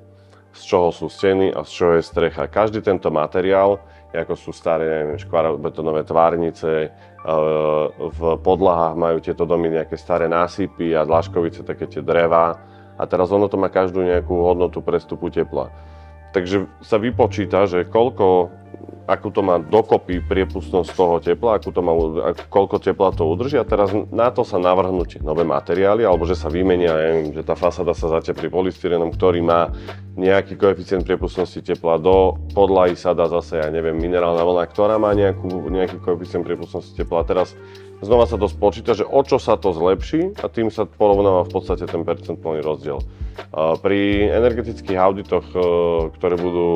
z 0.55 0.61
čoho 0.63 0.95
sú 0.95 1.11
steny 1.11 1.51
a 1.51 1.67
z 1.67 1.71
čoho 1.83 1.91
je 1.99 2.07
strecha. 2.07 2.47
Každý 2.47 2.79
tento 2.79 3.11
materiál, 3.11 3.83
ako 4.15 4.33
sú 4.39 4.51
staré 4.55 4.87
neviem, 4.87 5.19
škvarobetonové 5.19 6.07
tvárnice, 6.07 6.89
uh, 6.89 7.91
v 7.91 8.21
podlahách 8.39 8.95
majú 8.95 9.17
tieto 9.19 9.43
domy 9.43 9.75
nejaké 9.75 9.99
staré 9.99 10.25
násypy 10.31 10.95
a 10.95 11.03
dlažkovice, 11.03 11.67
také 11.67 11.85
tie 11.85 11.99
drevá, 11.99 12.55
a 12.95 13.03
teraz 13.03 13.27
ono 13.31 13.51
to 13.51 13.59
má 13.59 13.67
každú 13.67 13.99
nejakú 14.03 14.31
hodnotu 14.39 14.79
prestupu 14.79 15.27
tepla. 15.27 15.67
Takže 16.35 16.67
sa 16.83 16.99
vypočíta, 16.99 17.63
že 17.63 17.87
koľko 17.87 18.51
akú 19.05 19.29
to 19.29 19.45
má 19.45 19.61
dokopy 19.61 20.17
priepustnosť 20.17 20.89
toho 20.97 21.15
tepla, 21.21 21.61
akú 21.61 21.69
to 21.69 21.81
má, 21.85 21.93
koľko 22.49 22.81
tepla 22.81 23.13
to 23.13 23.21
udrží 23.29 23.61
a 23.61 23.65
teraz 23.65 23.93
na 24.09 24.33
to 24.33 24.41
sa 24.41 24.57
navrhnú 24.57 25.05
tie 25.05 25.21
nové 25.21 25.45
materiály, 25.45 26.01
alebo 26.01 26.25
že 26.25 26.33
sa 26.33 26.49
vymenia, 26.49 26.89
ja 26.89 27.09
neviem, 27.13 27.29
že 27.37 27.45
tá 27.45 27.53
fasáda 27.53 27.93
sa 27.93 28.09
zateplí 28.09 28.49
polystyrenom, 28.49 29.13
ktorý 29.13 29.45
má 29.45 29.69
nejaký 30.17 30.57
koeficient 30.57 31.05
priepustnosti 31.05 31.61
tepla, 31.61 32.01
do 32.01 32.33
podlahy 32.57 32.97
sa 32.97 33.13
dá 33.13 33.29
zase, 33.29 33.61
ja 33.61 33.69
neviem, 33.69 33.93
minerálna 33.93 34.41
vlna, 34.41 34.65
ktorá 34.73 34.97
má 34.97 35.13
nejakú, 35.13 35.69
nejaký 35.69 36.01
koeficient 36.01 36.41
priepustnosti 36.41 36.97
tepla. 36.97 37.21
Teraz 37.29 37.53
znova 38.05 38.29
sa 38.29 38.37
to 38.37 38.45
spočíta, 38.45 38.93
že 38.93 39.03
o 39.03 39.21
čo 39.25 39.41
sa 39.41 39.57
to 39.57 39.73
zlepší 39.73 40.37
a 40.37 40.45
tým 40.45 40.69
sa 40.69 40.85
porovnáva 40.85 41.49
v 41.49 41.53
podstate 41.57 41.89
ten 41.89 42.05
percentuálny 42.05 42.61
rozdiel. 42.61 43.01
Pri 43.83 44.31
energetických 44.31 44.95
auditoch, 44.95 45.43
e, 45.51 45.59
ktoré 46.15 46.39
budú 46.39 46.67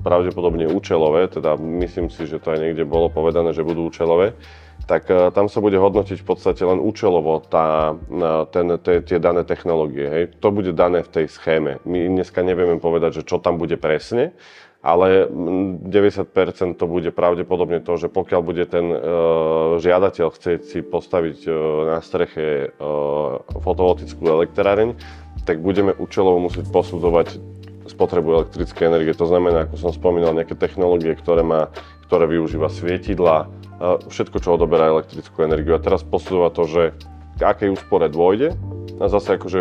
pravdepodobne 0.00 0.64
účelové, 0.64 1.28
teda 1.28 1.60
myslím 1.60 2.08
si, 2.08 2.24
že 2.24 2.40
to 2.40 2.56
aj 2.56 2.62
niekde 2.64 2.88
bolo 2.88 3.12
povedané, 3.12 3.52
že 3.52 3.60
budú 3.60 3.92
účelové, 3.92 4.32
tak 4.88 5.12
e, 5.12 5.28
tam 5.36 5.52
sa 5.52 5.60
bude 5.60 5.76
hodnotiť 5.76 6.24
v 6.24 6.26
podstate 6.26 6.64
len 6.64 6.80
účelovo 6.80 7.44
tá, 7.44 7.92
e, 7.92 8.48
ten, 8.48 8.66
te, 8.80 9.04
tie 9.04 9.18
dané 9.20 9.44
technológie. 9.44 10.08
Hej. 10.08 10.24
To 10.40 10.48
bude 10.48 10.72
dané 10.72 11.04
v 11.04 11.12
tej 11.20 11.26
schéme. 11.28 11.84
My 11.84 12.08
dneska 12.08 12.40
nevieme 12.40 12.80
povedať, 12.80 13.20
že 13.20 13.26
čo 13.28 13.36
tam 13.36 13.60
bude 13.60 13.76
presne, 13.76 14.32
ale 14.86 15.26
90% 15.26 16.78
to 16.78 16.86
bude 16.86 17.10
pravdepodobne 17.10 17.82
to, 17.82 17.98
že 17.98 18.06
pokiaľ 18.06 18.40
bude 18.46 18.62
ten 18.70 18.86
e, 18.94 18.98
žiadateľ 19.82 20.30
chcieť 20.30 20.60
si 20.62 20.78
postaviť 20.78 21.38
e, 21.42 21.50
na 21.90 21.98
streche 21.98 22.70
e, 22.70 22.86
fotovoltickú 23.50 24.22
elektráreň, 24.22 24.94
tak 25.42 25.58
budeme 25.58 25.90
účelovo 25.90 26.38
musieť 26.38 26.70
posudzovať 26.70 27.34
spotrebu 27.90 28.46
elektrickej 28.46 28.86
energie. 28.86 29.10
To 29.18 29.26
znamená, 29.26 29.66
ako 29.66 29.74
som 29.74 29.90
spomínal, 29.90 30.38
nejaké 30.38 30.54
technológie, 30.54 31.18
ktoré, 31.18 31.42
má, 31.42 31.74
ktoré 32.06 32.30
využíva 32.30 32.70
svietidla, 32.70 33.50
všetko, 34.10 34.42
čo 34.42 34.58
odoberá 34.58 34.90
elektrickú 34.90 35.46
energiu. 35.46 35.78
A 35.78 35.82
teraz 35.82 36.02
posudzovať 36.02 36.52
to, 36.56 36.64
že 36.66 36.82
k 37.36 37.40
akej 37.46 37.78
úspore 37.78 38.10
dôjde 38.10 38.58
a 38.98 39.04
zase 39.06 39.36
akože 39.36 39.60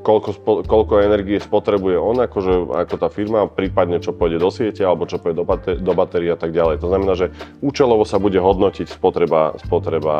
koľko, 0.00 0.30
spo, 0.36 0.52
koľko 0.64 1.04
energie 1.04 1.36
spotrebuje 1.36 1.96
on, 2.00 2.16
akože, 2.24 2.72
ako 2.72 2.94
tá 2.96 3.08
firma, 3.12 3.46
prípadne 3.46 4.00
čo 4.00 4.16
pôjde 4.16 4.40
do 4.40 4.50
siete 4.52 4.82
alebo 4.84 5.04
čo 5.04 5.20
pôjde 5.20 5.36
do, 5.40 5.46
bater- 5.46 5.80
do 5.80 5.92
batérií 5.92 6.32
a 6.32 6.38
tak 6.40 6.56
ďalej. 6.56 6.80
To 6.80 6.88
znamená, 6.88 7.12
že 7.16 7.32
účelovo 7.60 8.08
sa 8.08 8.16
bude 8.16 8.40
hodnotiť 8.40 8.88
spotreba, 8.88 9.56
spotreba 9.60 10.14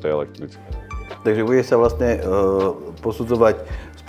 tej 0.00 0.10
elektrickej. 0.16 0.64
Takže 1.20 1.42
bude 1.44 1.60
sa 1.60 1.76
vlastne 1.76 2.16
uh, 2.16 2.72
posudzovať 3.04 3.60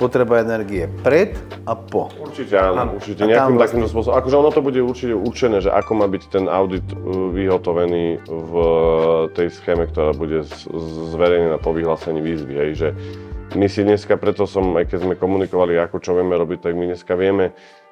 spotreba 0.02 0.41
energie 0.41 0.89
pred 1.06 1.38
a 1.69 1.78
po. 1.78 2.10
Určite 2.17 2.58
áno, 2.58 2.97
určite 2.97 3.21
nejakým 3.28 3.54
vlastne... 3.54 3.86
takýmto 3.86 3.88
spôsobom. 3.93 4.17
Akože 4.17 4.36
ono 4.39 4.50
to 4.50 4.62
bude 4.65 4.80
určite 4.82 5.13
určené, 5.13 5.62
že 5.62 5.69
ako 5.69 5.91
má 5.93 6.10
byť 6.10 6.24
ten 6.32 6.50
audit 6.50 6.88
e, 6.89 6.95
vyhotovený 7.38 8.26
v 8.26 8.54
tej 9.38 9.54
schéme, 9.54 9.86
ktorá 9.91 10.17
bude 10.17 10.41
zverejnená 11.13 11.62
po 11.62 11.76
vyhlásení 11.76 12.17
výzvy. 12.17 12.54
Hej, 12.58 12.71
že 12.74 12.89
my 13.56 13.68
si 13.68 13.84
dneska, 13.84 14.16
preto 14.16 14.48
som, 14.48 14.76
aj 14.80 14.88
keď 14.88 15.00
sme 15.04 15.16
komunikovali, 15.20 15.76
ako 15.76 16.00
čo 16.00 16.16
vieme 16.16 16.36
robiť, 16.40 16.60
tak 16.70 16.74
my 16.76 16.96
dneska 16.96 17.14
vieme 17.20 17.52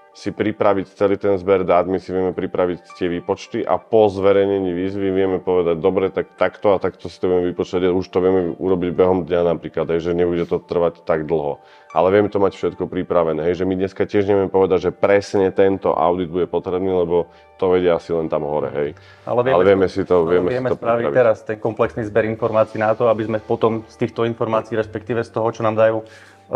si 0.09 0.33
pripraviť 0.33 0.85
celý 0.97 1.15
ten 1.15 1.37
zber 1.37 1.63
dát, 1.63 1.85
my 1.85 2.01
si 2.01 2.09
vieme 2.09 2.33
pripraviť 2.33 2.97
tie 2.97 3.07
výpočty 3.07 3.61
a 3.61 3.77
po 3.77 4.09
zverejnení 4.09 4.73
výzvy 4.73 5.07
vieme 5.13 5.37
povedať, 5.39 5.79
dobre, 5.79 6.09
tak 6.09 6.33
takto 6.35 6.75
a 6.75 6.81
takto 6.81 7.07
si 7.07 7.21
to 7.21 7.29
vieme 7.29 7.45
vypočítať, 7.53 7.93
už 7.93 8.07
to 8.09 8.19
vieme 8.19 8.41
urobiť 8.57 8.89
behom 8.95 9.23
dňa 9.29 9.41
napríklad, 9.55 9.87
že 10.01 10.17
nebude 10.17 10.43
to 10.49 10.59
trvať 10.59 11.05
tak 11.05 11.29
dlho. 11.29 11.61
Ale 11.89 12.13
vieme 12.13 12.29
to 12.29 12.37
mať 12.37 12.53
všetko 12.53 12.85
pripravené, 12.85 13.41
hej, 13.49 13.61
že 13.61 13.65
my 13.65 13.73
dneska 13.73 14.05
tiež 14.05 14.29
nevieme 14.29 14.53
povedať, 14.53 14.89
že 14.89 14.91
presne 14.93 15.49
tento 15.49 15.89
audit 15.89 16.29
bude 16.29 16.45
potrebný, 16.45 16.85
lebo 16.85 17.33
to 17.57 17.65
vedia 17.65 17.97
asi 17.97 18.13
len 18.13 18.29
tam 18.29 18.45
hore, 18.45 18.69
hej. 18.69 18.89
Ale 19.25 19.41
vieme, 19.41 19.55
ale 19.57 19.63
vieme 19.73 19.87
si 19.89 20.05
to, 20.05 20.21
vieme, 20.21 20.53
vieme 20.53 20.69
si 20.69 20.77
to 20.77 20.77
spraviť 20.77 21.09
pripraviť. 21.09 21.17
teraz 21.17 21.37
ten 21.41 21.57
komplexný 21.57 22.05
zber 22.05 22.29
informácií 22.29 22.77
na 22.77 22.93
to, 22.93 23.09
aby 23.09 23.25
sme 23.25 23.41
potom 23.41 23.81
z 23.89 24.05
týchto 24.05 24.21
informácií, 24.29 24.77
respektíve 24.77 25.25
z 25.25 25.33
toho, 25.33 25.49
čo 25.49 25.65
nám 25.65 25.81
dajú, 25.81 26.05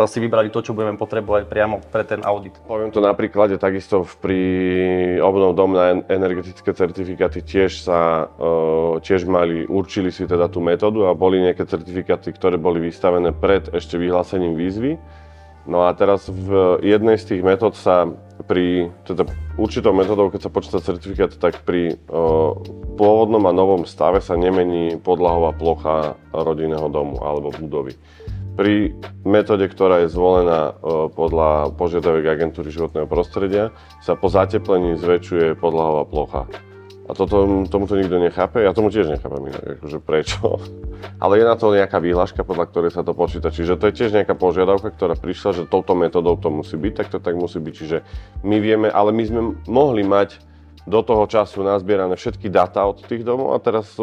si 0.06 0.18
vybrali 0.18 0.50
to, 0.50 0.62
čo 0.62 0.74
budeme 0.74 0.98
potrebovať 0.98 1.46
priamo 1.46 1.78
pre 1.90 2.02
ten 2.02 2.22
audit. 2.26 2.58
Poviem 2.66 2.90
to 2.90 2.98
na 2.98 3.14
príklade, 3.14 3.62
takisto 3.62 4.06
pri 4.22 4.38
obnov 5.22 5.54
dom 5.54 5.74
na 5.74 6.02
energetické 6.14 6.74
certifikáty 6.74 7.46
tiež 7.46 7.86
sa 7.86 8.30
tiež 9.02 9.30
mali, 9.30 9.70
určili 9.70 10.10
si 10.10 10.26
teda 10.26 10.50
tú 10.50 10.66
metódu 10.66 11.10
a 11.10 11.14
boli 11.14 11.42
nejaké 11.46 11.66
certifikáty, 11.70 12.34
ktoré 12.34 12.58
boli 12.58 12.82
vystavené 12.82 13.34
pred 13.34 13.70
ešte 13.70 13.98
vyhlásením 14.02 14.58
výzvy. 14.58 14.98
No 15.64 15.88
a 15.88 15.96
teraz 15.96 16.28
v 16.28 16.80
jednej 16.84 17.16
z 17.16 17.36
tých 17.36 17.42
metód 17.42 17.80
sa 17.80 18.12
pri, 18.44 18.92
teda 19.08 19.24
určitou 19.56 19.96
metódou, 19.96 20.28
keď 20.28 20.50
sa 20.50 20.52
počíta 20.52 20.84
certifikát, 20.84 21.32
tak 21.40 21.64
pri 21.64 21.96
o, 22.12 22.60
pôvodnom 23.00 23.48
a 23.48 23.56
novom 23.56 23.88
stave 23.88 24.20
sa 24.20 24.36
nemení 24.36 25.00
podlahová 25.00 25.56
plocha 25.56 26.20
rodinného 26.36 26.92
domu 26.92 27.16
alebo 27.24 27.56
budovy. 27.56 27.96
Pri 28.54 28.92
metóde, 29.24 29.66
ktorá 29.72 30.04
je 30.04 30.14
zvolená 30.14 30.76
e, 30.76 31.10
podľa 31.10 31.74
požiadaviek 31.74 32.38
agentúry 32.38 32.70
životného 32.70 33.08
prostredia, 33.10 33.74
sa 34.04 34.14
po 34.14 34.30
zateplení 34.30 35.00
zväčšuje 35.00 35.58
podlahová 35.58 36.04
plocha. 36.06 36.44
A 37.14 37.16
toto, 37.16 37.46
tomuto 37.70 37.94
nikto 37.94 38.18
nechápe, 38.18 38.66
ja 38.66 38.74
tomu 38.74 38.90
tiež 38.90 39.06
nechápem 39.06 39.54
inak, 39.54 39.78
akože 39.78 40.02
prečo. 40.02 40.58
Ale 41.22 41.38
je 41.38 41.46
na 41.46 41.54
to 41.54 41.70
nejaká 41.70 42.02
výhľaška, 42.02 42.42
podľa 42.42 42.74
ktorej 42.74 42.90
sa 42.90 43.06
to 43.06 43.14
počíta. 43.14 43.54
Čiže 43.54 43.78
to 43.78 43.94
je 43.94 43.94
tiež 44.02 44.18
nejaká 44.18 44.34
požiadavka, 44.34 44.90
ktorá 44.90 45.14
prišla, 45.14 45.62
že 45.62 45.70
touto 45.70 45.94
metodou 45.94 46.34
to 46.42 46.50
musí 46.50 46.74
byť, 46.74 46.94
tak 46.98 47.08
to 47.14 47.22
tak 47.22 47.38
musí 47.38 47.62
byť. 47.62 47.74
Čiže 47.78 47.98
my 48.42 48.58
vieme, 48.58 48.90
ale 48.90 49.14
my 49.14 49.24
sme 49.30 49.42
mohli 49.70 50.02
mať 50.02 50.42
do 50.90 51.06
toho 51.06 51.30
času 51.30 51.62
nazbierané 51.62 52.18
všetky 52.18 52.50
dáta 52.50 52.82
od 52.82 53.06
tých 53.06 53.22
domov 53.22 53.54
a 53.54 53.62
teraz 53.62 53.94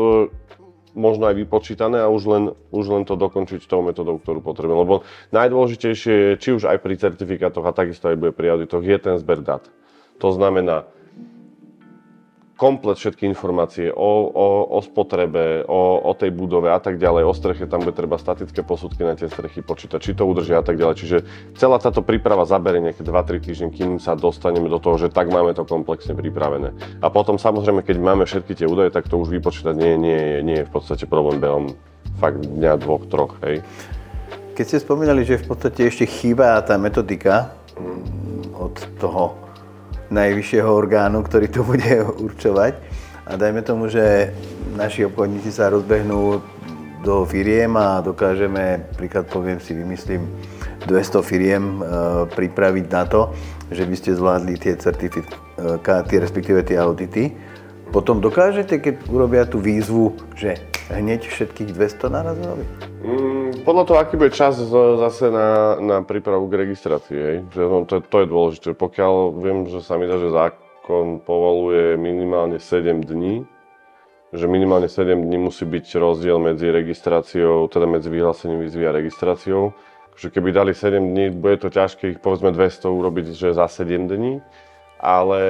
možno 0.95 1.27
aj 1.27 1.35
vypočítané 1.35 1.99
a 1.99 2.07
už 2.07 2.23
len, 2.31 2.45
už 2.71 2.87
len 2.95 3.03
to 3.03 3.19
dokončiť 3.19 3.67
tou 3.67 3.83
metodou, 3.83 4.23
ktorú 4.23 4.39
potrebujeme. 4.39 4.87
Lebo 4.87 5.03
najdôležitejšie 5.35 6.39
či 6.39 6.49
už 6.55 6.71
aj 6.71 6.79
pri 6.79 6.95
certifikátoch 6.95 7.67
a 7.67 7.75
takisto 7.75 8.07
aj 8.07 8.23
bude 8.23 8.33
pri 8.35 8.55
auditoch, 8.55 8.87
je 8.87 8.99
ten 9.03 9.19
zber 9.19 9.43
dát. 9.43 9.67
To 10.23 10.31
znamená, 10.31 10.87
komplet 12.61 13.01
všetky 13.01 13.25
informácie 13.25 13.89
o, 13.89 14.29
o, 14.29 14.69
o 14.69 14.79
spotrebe, 14.85 15.65
o, 15.65 16.05
o 16.05 16.13
tej 16.13 16.29
budove 16.29 16.69
a 16.69 16.77
tak 16.77 17.01
ďalej, 17.01 17.25
o 17.25 17.33
streche, 17.33 17.65
tam 17.65 17.81
bude 17.81 17.97
treba 17.97 18.21
statické 18.21 18.61
posudky 18.61 19.01
na 19.01 19.17
tie 19.17 19.33
strechy 19.33 19.65
počítať, 19.65 19.97
či 19.97 20.13
to 20.13 20.29
udržia 20.29 20.61
a 20.61 20.65
tak 20.65 20.77
ďalej. 20.77 20.95
Čiže 21.01 21.19
celá 21.57 21.81
táto 21.81 22.05
príprava 22.05 22.45
zabere 22.45 22.85
nejaké 22.85 23.01
2-3 23.01 23.41
týždne, 23.41 23.69
kým 23.73 23.97
sa 23.97 24.13
dostaneme 24.13 24.69
do 24.69 24.77
toho, 24.77 25.01
že 25.01 25.09
tak 25.09 25.33
máme 25.33 25.57
to 25.57 25.65
komplexne 25.65 26.13
pripravené. 26.13 26.77
A 27.01 27.09
potom 27.09 27.41
samozrejme, 27.41 27.81
keď 27.81 27.97
máme 27.97 28.29
všetky 28.29 28.53
tie 28.53 28.69
údaje, 28.69 28.93
tak 28.93 29.09
to 29.09 29.17
už 29.17 29.33
vypočítať 29.33 29.73
nie, 29.73 29.97
nie, 29.97 30.45
nie 30.45 30.61
je 30.61 30.69
v 30.69 30.73
podstate 30.77 31.09
problém 31.09 31.41
behom 31.41 31.73
fakt 32.21 32.45
dňa, 32.45 32.77
dvoch, 32.77 33.09
troch. 33.09 33.41
Hej. 33.41 33.65
Keď 34.53 34.65
ste 34.69 34.85
spomínali, 34.85 35.25
že 35.25 35.41
v 35.41 35.49
podstate 35.49 35.89
ešte 35.89 36.05
chýba 36.05 36.61
tá 36.61 36.77
metodika 36.77 37.57
od 38.53 38.77
toho 39.01 39.50
najvyššieho 40.11 40.67
orgánu, 40.67 41.23
ktorý 41.23 41.47
to 41.49 41.63
bude 41.63 41.91
určovať. 42.27 42.75
A 43.31 43.39
dajme 43.39 43.63
tomu, 43.63 43.87
že 43.87 44.35
naši 44.75 45.07
obchodníci 45.07 45.55
sa 45.55 45.71
rozbehnú 45.71 46.43
do 47.01 47.25
firiem 47.25 47.73
a 47.79 48.05
dokážeme, 48.05 48.85
príklad 48.99 49.25
poviem 49.31 49.57
si, 49.63 49.73
vymyslím, 49.73 50.29
200 50.85 51.25
firiem 51.25 51.65
e, 51.65 51.83
pripraviť 52.29 52.87
na 52.93 53.03
to, 53.09 53.33
že 53.73 53.87
by 53.87 53.95
ste 53.97 54.19
zvládli 54.19 54.59
tie 54.61 54.75
certifikáty, 54.77 56.21
respektíve 56.21 56.61
tie 56.67 56.77
audity. 56.77 57.33
Potom 57.89 58.21
dokážete, 58.21 58.83
keď 58.83 58.95
urobia 59.09 59.49
tú 59.49 59.63
výzvu, 59.63 60.19
že 60.37 60.61
hneď 60.93 61.25
všetkých 61.25 61.73
200 61.73 62.11
naraz 62.13 62.37
robiť? 62.37 62.90
Mm, 63.01 63.65
podľa 63.65 63.85
toho, 63.89 63.99
aký 63.99 64.21
bude 64.21 64.29
čas 64.37 64.61
zase 64.61 65.33
na, 65.33 65.81
na 65.81 65.97
prípravu 66.05 66.53
k 66.53 66.69
registrácii. 66.69 67.17
Hej. 67.17 67.37
Že 67.49 67.63
no, 67.65 67.79
to, 67.89 68.05
to 68.05 68.17
je 68.21 68.27
dôležité. 68.29 68.69
Pokiaľ 68.77 69.15
viem, 69.41 69.59
že 69.73 69.81
sa 69.81 69.97
mi 69.97 70.05
dá, 70.05 70.21
že 70.21 70.29
zákon 70.29 71.25
povoluje 71.25 71.97
minimálne 71.97 72.61
7 72.61 73.01
dní, 73.01 73.49
že 74.37 74.45
minimálne 74.45 74.87
7 74.87 75.17
dní 75.17 75.39
musí 75.41 75.65
byť 75.65 75.97
rozdiel 75.97 76.37
medzi 76.37 76.69
registráciou, 76.69 77.73
teda 77.73 77.89
medzi 77.89 78.13
vyhlásením 78.13 78.61
výzvy 78.69 78.85
a 78.85 78.93
registráciou. 78.93 79.73
Že 80.21 80.37
keby 80.37 80.53
dali 80.53 80.73
7 80.77 81.01
dní, 81.01 81.33
bude 81.33 81.57
to 81.57 81.73
ťažké 81.73 82.13
ich 82.13 82.21
povedzme 82.21 82.53
200 82.53 82.85
urobiť 82.85 83.33
že 83.33 83.57
za 83.57 83.65
7 83.65 84.13
dní, 84.13 84.45
ale 85.01 85.41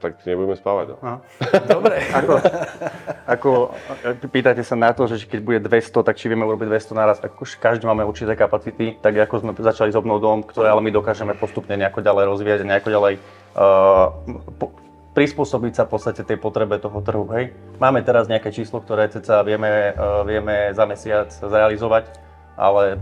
tak 0.00 0.16
nebudeme 0.24 0.56
spávať. 0.56 0.96
No. 0.96 0.96
no. 1.04 1.14
Dobre. 1.68 2.00
ako, 2.16 2.32
ako, 3.28 3.50
pýtate 4.32 4.64
sa 4.64 4.74
na 4.74 4.96
to, 4.96 5.04
že 5.04 5.28
keď 5.28 5.40
bude 5.44 5.60
200, 5.60 6.00
tak 6.00 6.16
či 6.16 6.32
vieme 6.32 6.48
urobiť 6.48 6.66
200 6.72 6.96
naraz. 6.96 7.20
Ako 7.20 7.44
každý 7.60 7.84
máme 7.84 8.08
určité 8.08 8.32
kapacity, 8.32 8.96
tak 8.98 9.14
ako 9.20 9.44
sme 9.44 9.52
začali 9.52 9.92
s 9.92 10.00
obnovou 10.00 10.40
ktoré 10.48 10.72
ale 10.72 10.80
my 10.80 10.90
dokážeme 10.90 11.36
postupne 11.36 11.76
nejako 11.76 12.00
ďalej 12.00 12.24
rozvíjať 12.32 12.60
a 12.64 12.68
nejako 12.72 12.88
ďalej 12.90 13.14
uh, 13.20 14.06
po, 14.56 14.72
prispôsobiť 15.12 15.72
sa 15.76 15.82
v 15.84 15.90
podstate 15.92 16.22
tej 16.24 16.40
potrebe 16.40 16.80
toho 16.80 16.98
trhu. 17.04 17.28
Hej. 17.36 17.52
Máme 17.76 18.00
teraz 18.00 18.24
nejaké 18.30 18.48
číslo, 18.54 18.80
ktoré 18.80 19.12
ceca 19.12 19.44
vieme, 19.44 19.92
uh, 19.92 20.24
vieme 20.24 20.72
za 20.72 20.88
mesiac 20.88 21.28
zrealizovať, 21.28 22.08
ale 22.56 22.96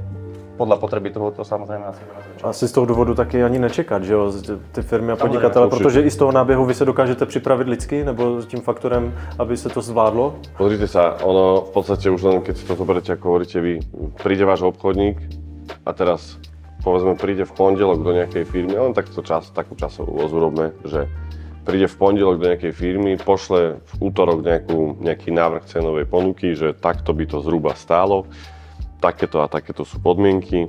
podľa 0.59 0.77
potreby 0.83 1.15
toho 1.15 1.31
to 1.31 1.47
samozrejme 1.47 1.87
asi. 1.87 2.03
Asi 2.43 2.69
z 2.69 2.73
toho 2.73 2.87
důvodu 2.87 3.15
taky 3.15 3.43
ani 3.43 3.59
nečekat, 3.59 4.03
že 4.03 4.13
jo, 4.13 4.33
ty 4.73 4.83
firmy 4.83 5.13
a 5.13 5.17
podnikatele, 5.17 5.69
protože 5.71 6.03
i 6.03 6.11
z 6.11 6.17
toho 6.17 6.33
náběhu 6.33 6.65
vy 6.65 6.75
se 6.75 6.85
dokážete 6.85 7.27
připravit 7.27 7.69
lidsky, 7.69 8.05
nebo 8.05 8.43
s 8.43 8.47
tím 8.47 8.61
faktorem, 8.61 9.15
aby 9.39 9.57
se 9.57 9.69
to 9.69 9.83
zvládlo? 9.83 10.35
Pozrite 10.59 10.91
sa, 10.91 11.15
ono 11.23 11.63
v 11.63 11.71
podstate 11.71 12.11
už 12.11 12.23
len 12.23 12.43
keď 12.43 12.55
si 12.57 12.65
to 12.67 12.75
zoberiete, 12.75 13.15
ako 13.15 13.25
hovoríte 13.29 13.61
vy, 13.63 13.79
príde 14.19 14.43
váš 14.43 14.67
obchodník 14.67 15.23
a 15.87 15.91
teraz 15.95 16.41
povedzme 16.83 17.15
príde 17.15 17.45
v 17.45 17.53
pondelok 17.53 18.03
do 18.03 18.13
nejakej 18.17 18.45
firmy, 18.49 18.75
len 18.75 18.97
takto 18.97 19.23
čas, 19.23 19.51
takú 19.55 19.79
časovú 19.79 20.19
voz 20.19 20.31
urobme, 20.35 20.75
že 20.83 21.07
príde 21.69 21.85
v 21.85 21.97
pondelok 22.01 22.41
do 22.41 22.49
nejakej 22.49 22.73
firmy, 22.73 23.21
pošle 23.21 23.77
v 23.85 23.93
útorok 24.01 24.41
nejakú, 24.41 24.97
nejaký 25.05 25.29
návrh 25.29 25.69
cenovej 25.69 26.09
ponuky, 26.09 26.57
že 26.57 26.73
takto 26.73 27.13
by 27.13 27.29
to 27.29 27.45
zhruba 27.45 27.77
stálo, 27.77 28.25
takéto 28.99 29.43
a 29.43 29.51
takéto 29.51 29.87
sú 29.87 30.03
podmienky. 30.03 30.67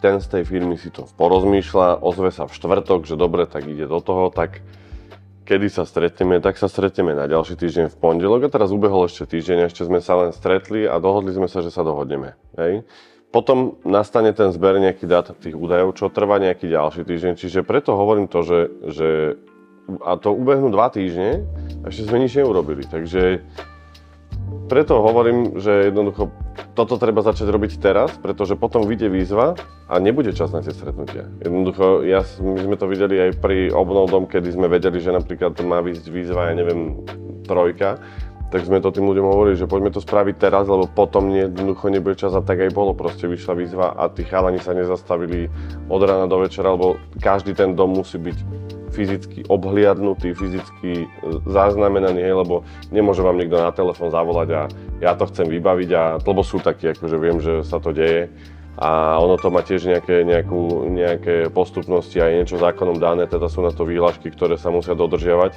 Ten 0.00 0.16
z 0.20 0.26
tej 0.32 0.42
firmy 0.48 0.80
si 0.80 0.88
to 0.88 1.04
porozmýšľa, 1.04 2.00
ozve 2.00 2.32
sa 2.32 2.48
v 2.48 2.56
štvrtok, 2.56 3.04
že 3.04 3.20
dobre, 3.20 3.44
tak 3.44 3.68
ide 3.68 3.84
do 3.84 4.00
toho, 4.00 4.32
tak 4.32 4.64
kedy 5.44 5.66
sa 5.68 5.84
stretneme, 5.84 6.38
tak 6.38 6.56
sa 6.56 6.70
stretneme 6.70 7.12
na 7.12 7.26
ďalší 7.26 7.58
týždeň 7.58 7.86
v 7.92 7.96
pondelok 8.00 8.46
a 8.46 8.52
teraz 8.54 8.70
ubehol 8.70 9.10
ešte 9.10 9.36
týždeň, 9.36 9.66
ešte 9.66 9.82
sme 9.82 9.98
sa 9.98 10.14
len 10.16 10.30
stretli 10.30 10.86
a 10.86 10.96
dohodli 11.02 11.34
sme 11.34 11.50
sa, 11.50 11.60
že 11.60 11.74
sa 11.74 11.82
dohodneme. 11.82 12.38
Hej. 12.54 12.86
Potom 13.34 13.78
nastane 13.82 14.30
ten 14.30 14.54
zber 14.54 14.78
nejaký 14.78 15.10
dát 15.10 15.26
tých 15.36 15.58
údajov, 15.58 15.98
čo 15.98 16.06
trvá 16.10 16.38
nejaký 16.38 16.70
ďalší 16.70 17.02
týždeň, 17.02 17.32
čiže 17.34 17.66
preto 17.66 17.98
hovorím 17.98 18.30
to, 18.30 18.46
že, 18.46 18.60
že 18.94 19.08
a 20.06 20.14
to 20.14 20.30
ubehnú 20.30 20.70
dva 20.70 20.86
týždne 20.86 21.42
a 21.82 21.90
ešte 21.90 22.06
sme 22.06 22.22
nič 22.22 22.38
neurobili, 22.38 22.86
takže 22.86 23.42
preto 24.70 25.02
hovorím, 25.02 25.58
že 25.58 25.90
jednoducho 25.90 26.30
toto 26.78 26.94
treba 26.94 27.26
začať 27.26 27.50
robiť 27.50 27.82
teraz, 27.82 28.14
pretože 28.22 28.54
potom 28.54 28.86
vyjde 28.86 29.10
výzva 29.10 29.58
a 29.90 29.94
nebude 29.98 30.30
čas 30.30 30.54
na 30.54 30.62
tie 30.62 30.70
stretnutia. 30.70 31.26
Jednoducho, 31.42 32.06
ja, 32.06 32.22
my 32.38 32.70
sme 32.70 32.76
to 32.78 32.86
videli 32.86 33.18
aj 33.18 33.42
pri 33.42 33.74
obnovdom, 33.74 34.30
kedy 34.30 34.54
sme 34.54 34.70
vedeli, 34.70 35.02
že 35.02 35.10
napríklad 35.10 35.58
má 35.66 35.82
výsť 35.82 36.06
výzva, 36.14 36.48
ja 36.48 36.54
neviem, 36.54 37.02
trojka, 37.42 37.98
tak 38.50 38.66
sme 38.66 38.82
to 38.82 38.90
tým 38.90 39.06
ľuďom 39.06 39.26
hovorili, 39.26 39.58
že 39.58 39.70
poďme 39.70 39.94
to 39.94 40.02
spraviť 40.02 40.34
teraz, 40.38 40.66
lebo 40.66 40.86
potom 40.86 41.30
jednoducho 41.30 41.86
nebude 41.90 42.18
čas 42.18 42.34
a 42.34 42.42
tak 42.42 42.62
aj 42.62 42.74
bolo. 42.74 42.98
Proste 42.98 43.30
vyšla 43.30 43.54
výzva 43.54 43.86
a 43.94 44.10
tí 44.10 44.26
chalani 44.26 44.58
sa 44.58 44.74
nezastavili 44.74 45.46
od 45.86 46.02
rána 46.02 46.26
do 46.26 46.42
večera, 46.42 46.74
lebo 46.74 46.98
každý 47.22 47.54
ten 47.54 47.78
dom 47.78 47.94
musí 47.94 48.18
byť 48.18 48.69
fyzicky 48.90 49.46
obhliadnutý, 49.46 50.34
fyzicky 50.34 51.04
e, 51.04 51.06
zaznamenaný, 51.46 52.22
lebo 52.34 52.66
nemôže 52.90 53.22
vám 53.22 53.38
niekto 53.38 53.58
na 53.58 53.70
telefón 53.70 54.10
zavolať 54.10 54.48
a 54.54 54.62
ja 55.00 55.14
to 55.16 55.30
chcem 55.30 55.46
vybaviť, 55.48 55.90
a, 55.94 56.02
lebo 56.20 56.42
sú 56.42 56.58
takí, 56.58 56.90
akože 56.90 57.16
viem, 57.16 57.38
že 57.38 57.62
sa 57.62 57.78
to 57.78 57.94
deje 57.94 58.28
a 58.80 59.18
ono 59.18 59.36
to 59.36 59.50
má 59.50 59.60
tiež 59.60 59.86
nejaké, 59.86 60.22
nejakú, 60.24 60.88
nejaké 60.88 61.34
postupnosti 61.50 62.16
a 62.22 62.28
je 62.30 62.38
niečo 62.42 62.62
zákonom 62.62 62.96
dané, 62.96 63.26
teda 63.26 63.50
sú 63.50 63.60
na 63.60 63.74
to 63.74 63.84
výhľašky, 63.84 64.30
ktoré 64.32 64.54
sa 64.56 64.72
musia 64.72 64.94
dodržiavať 64.94 65.52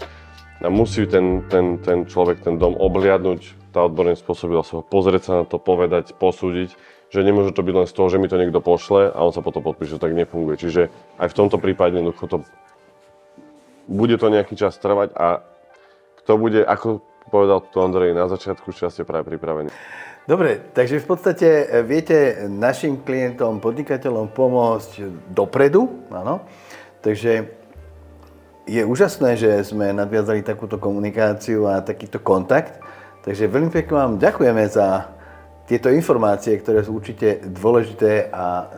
a 0.63 0.71
musí 0.71 1.03
ten, 1.05 1.43
ten, 1.51 1.79
ten 1.84 2.07
človek 2.07 2.39
ten 2.39 2.55
dom 2.55 2.77
obhliadnúť, 2.79 3.73
tá 3.75 3.84
odborná 3.84 4.15
spôsobilosť 4.15 4.69
ho 4.77 4.81
pozrieť 4.86 5.21
sa 5.23 5.34
na 5.41 5.45
to, 5.49 5.59
povedať, 5.59 6.15
posúdiť, 6.15 6.71
že 7.13 7.19
nemôže 7.21 7.53
to 7.53 7.61
byť 7.61 7.75
len 7.77 7.88
z 7.89 7.93
toho, 7.93 8.07
že 8.09 8.17
mi 8.17 8.25
to 8.25 8.41
niekto 8.41 8.57
pošle 8.57 9.13
a 9.13 9.19
on 9.21 9.29
sa 9.29 9.45
potom 9.45 9.61
podpíše, 9.61 10.01
tak 10.01 10.17
nefunguje. 10.17 10.57
Čiže 10.57 10.81
aj 11.21 11.27
v 11.29 11.38
tomto 11.38 11.61
prípade 11.61 11.99
jednoducho 11.99 12.25
to 12.25 12.38
bude 13.88 14.15
to 14.17 14.31
nejaký 14.31 14.55
čas 14.55 14.77
trvať 14.79 15.11
a 15.15 15.43
kto 16.23 16.39
bude, 16.39 16.63
ako 16.63 17.03
povedal 17.27 17.59
tu 17.67 17.84
Andrej 17.84 18.15
na 18.15 18.31
začiatku, 18.31 18.71
čas 18.71 18.95
ste 18.95 19.03
práve 19.03 19.27
pripravení. 19.27 19.71
Dobre, 20.23 20.55
takže 20.71 21.03
v 21.03 21.07
podstate 21.07 21.47
e, 21.67 21.84
viete 21.84 22.47
našim 22.47 23.03
klientom, 23.03 23.59
podnikateľom 23.59 24.31
pomôcť 24.31 25.03
dopredu, 25.36 26.07
áno. 26.15 26.47
Takže 27.03 27.51
je 28.63 28.81
úžasné, 28.88 29.36
že 29.36 29.51
sme 29.67 29.91
nadviazali 29.91 30.39
takúto 30.39 30.79
komunikáciu 30.79 31.67
a 31.67 31.84
takýto 31.84 32.23
kontakt. 32.23 32.79
Takže 33.27 33.51
veľmi 33.51 33.71
pekne 33.71 33.93
vám 33.99 34.13
ďakujeme 34.15 34.63
za 34.71 35.11
tieto 35.67 35.91
informácie, 35.91 36.55
ktoré 36.59 36.84
sú 36.88 36.95
určite 36.95 37.43
dôležité 37.43 38.31
a 38.31 38.71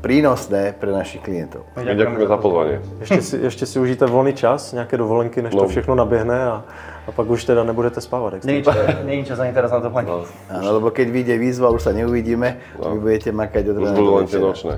prínosné 0.00 0.74
pre 0.78 0.94
našich 0.94 1.20
klientov. 1.20 1.66
Ďakujeme 1.74 2.26
za 2.28 2.36
pozvanie. 2.38 2.76
Ještě 3.00 3.22
si, 3.22 3.36
ještě 3.36 3.66
si 3.66 3.78
užijte 3.78 4.06
volný 4.06 4.32
čas, 4.32 4.72
nějaké 4.72 4.96
dovolenky, 4.96 5.42
než 5.42 5.54
No. 5.54 5.60
to 5.62 5.68
všechno 5.68 5.94
naběhne 5.94 6.44
a, 6.44 6.64
a 7.06 7.12
pak 7.12 7.30
už 7.30 7.44
teda 7.44 7.64
nebudete 7.64 8.00
jste 8.00 8.16
Není 8.44 8.62
čas, 8.62 8.76
není 9.04 9.24
čas 9.24 9.38
ani 9.38 9.52
teraz 9.52 9.72
na 9.72 9.80
to 9.80 9.90
planiť. 9.90 10.10
Áno, 10.50 10.68
lebo 10.78 10.90
keď 10.90 11.08
vyjde 11.10 11.34
výzva, 11.38 11.70
už 11.70 11.82
sa 11.82 11.92
neuvidíme, 11.92 12.56
vy 12.78 12.98
budete 13.00 13.32
makať 13.32 13.64
od 13.68 13.76
Už 13.76 13.88
rána 13.90 13.96
budú 13.98 14.10
do 14.10 14.16
len 14.16 14.26
tie 14.26 14.38
nočné. 14.38 14.74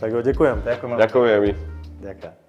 Tak 0.00 0.08
jo, 0.12 0.20
děkujem. 0.22 0.62
Ďakujem. 0.64 0.98
Ďakujeme 0.98 1.38
my. 1.40 1.50
Ďakujem. 2.00 2.43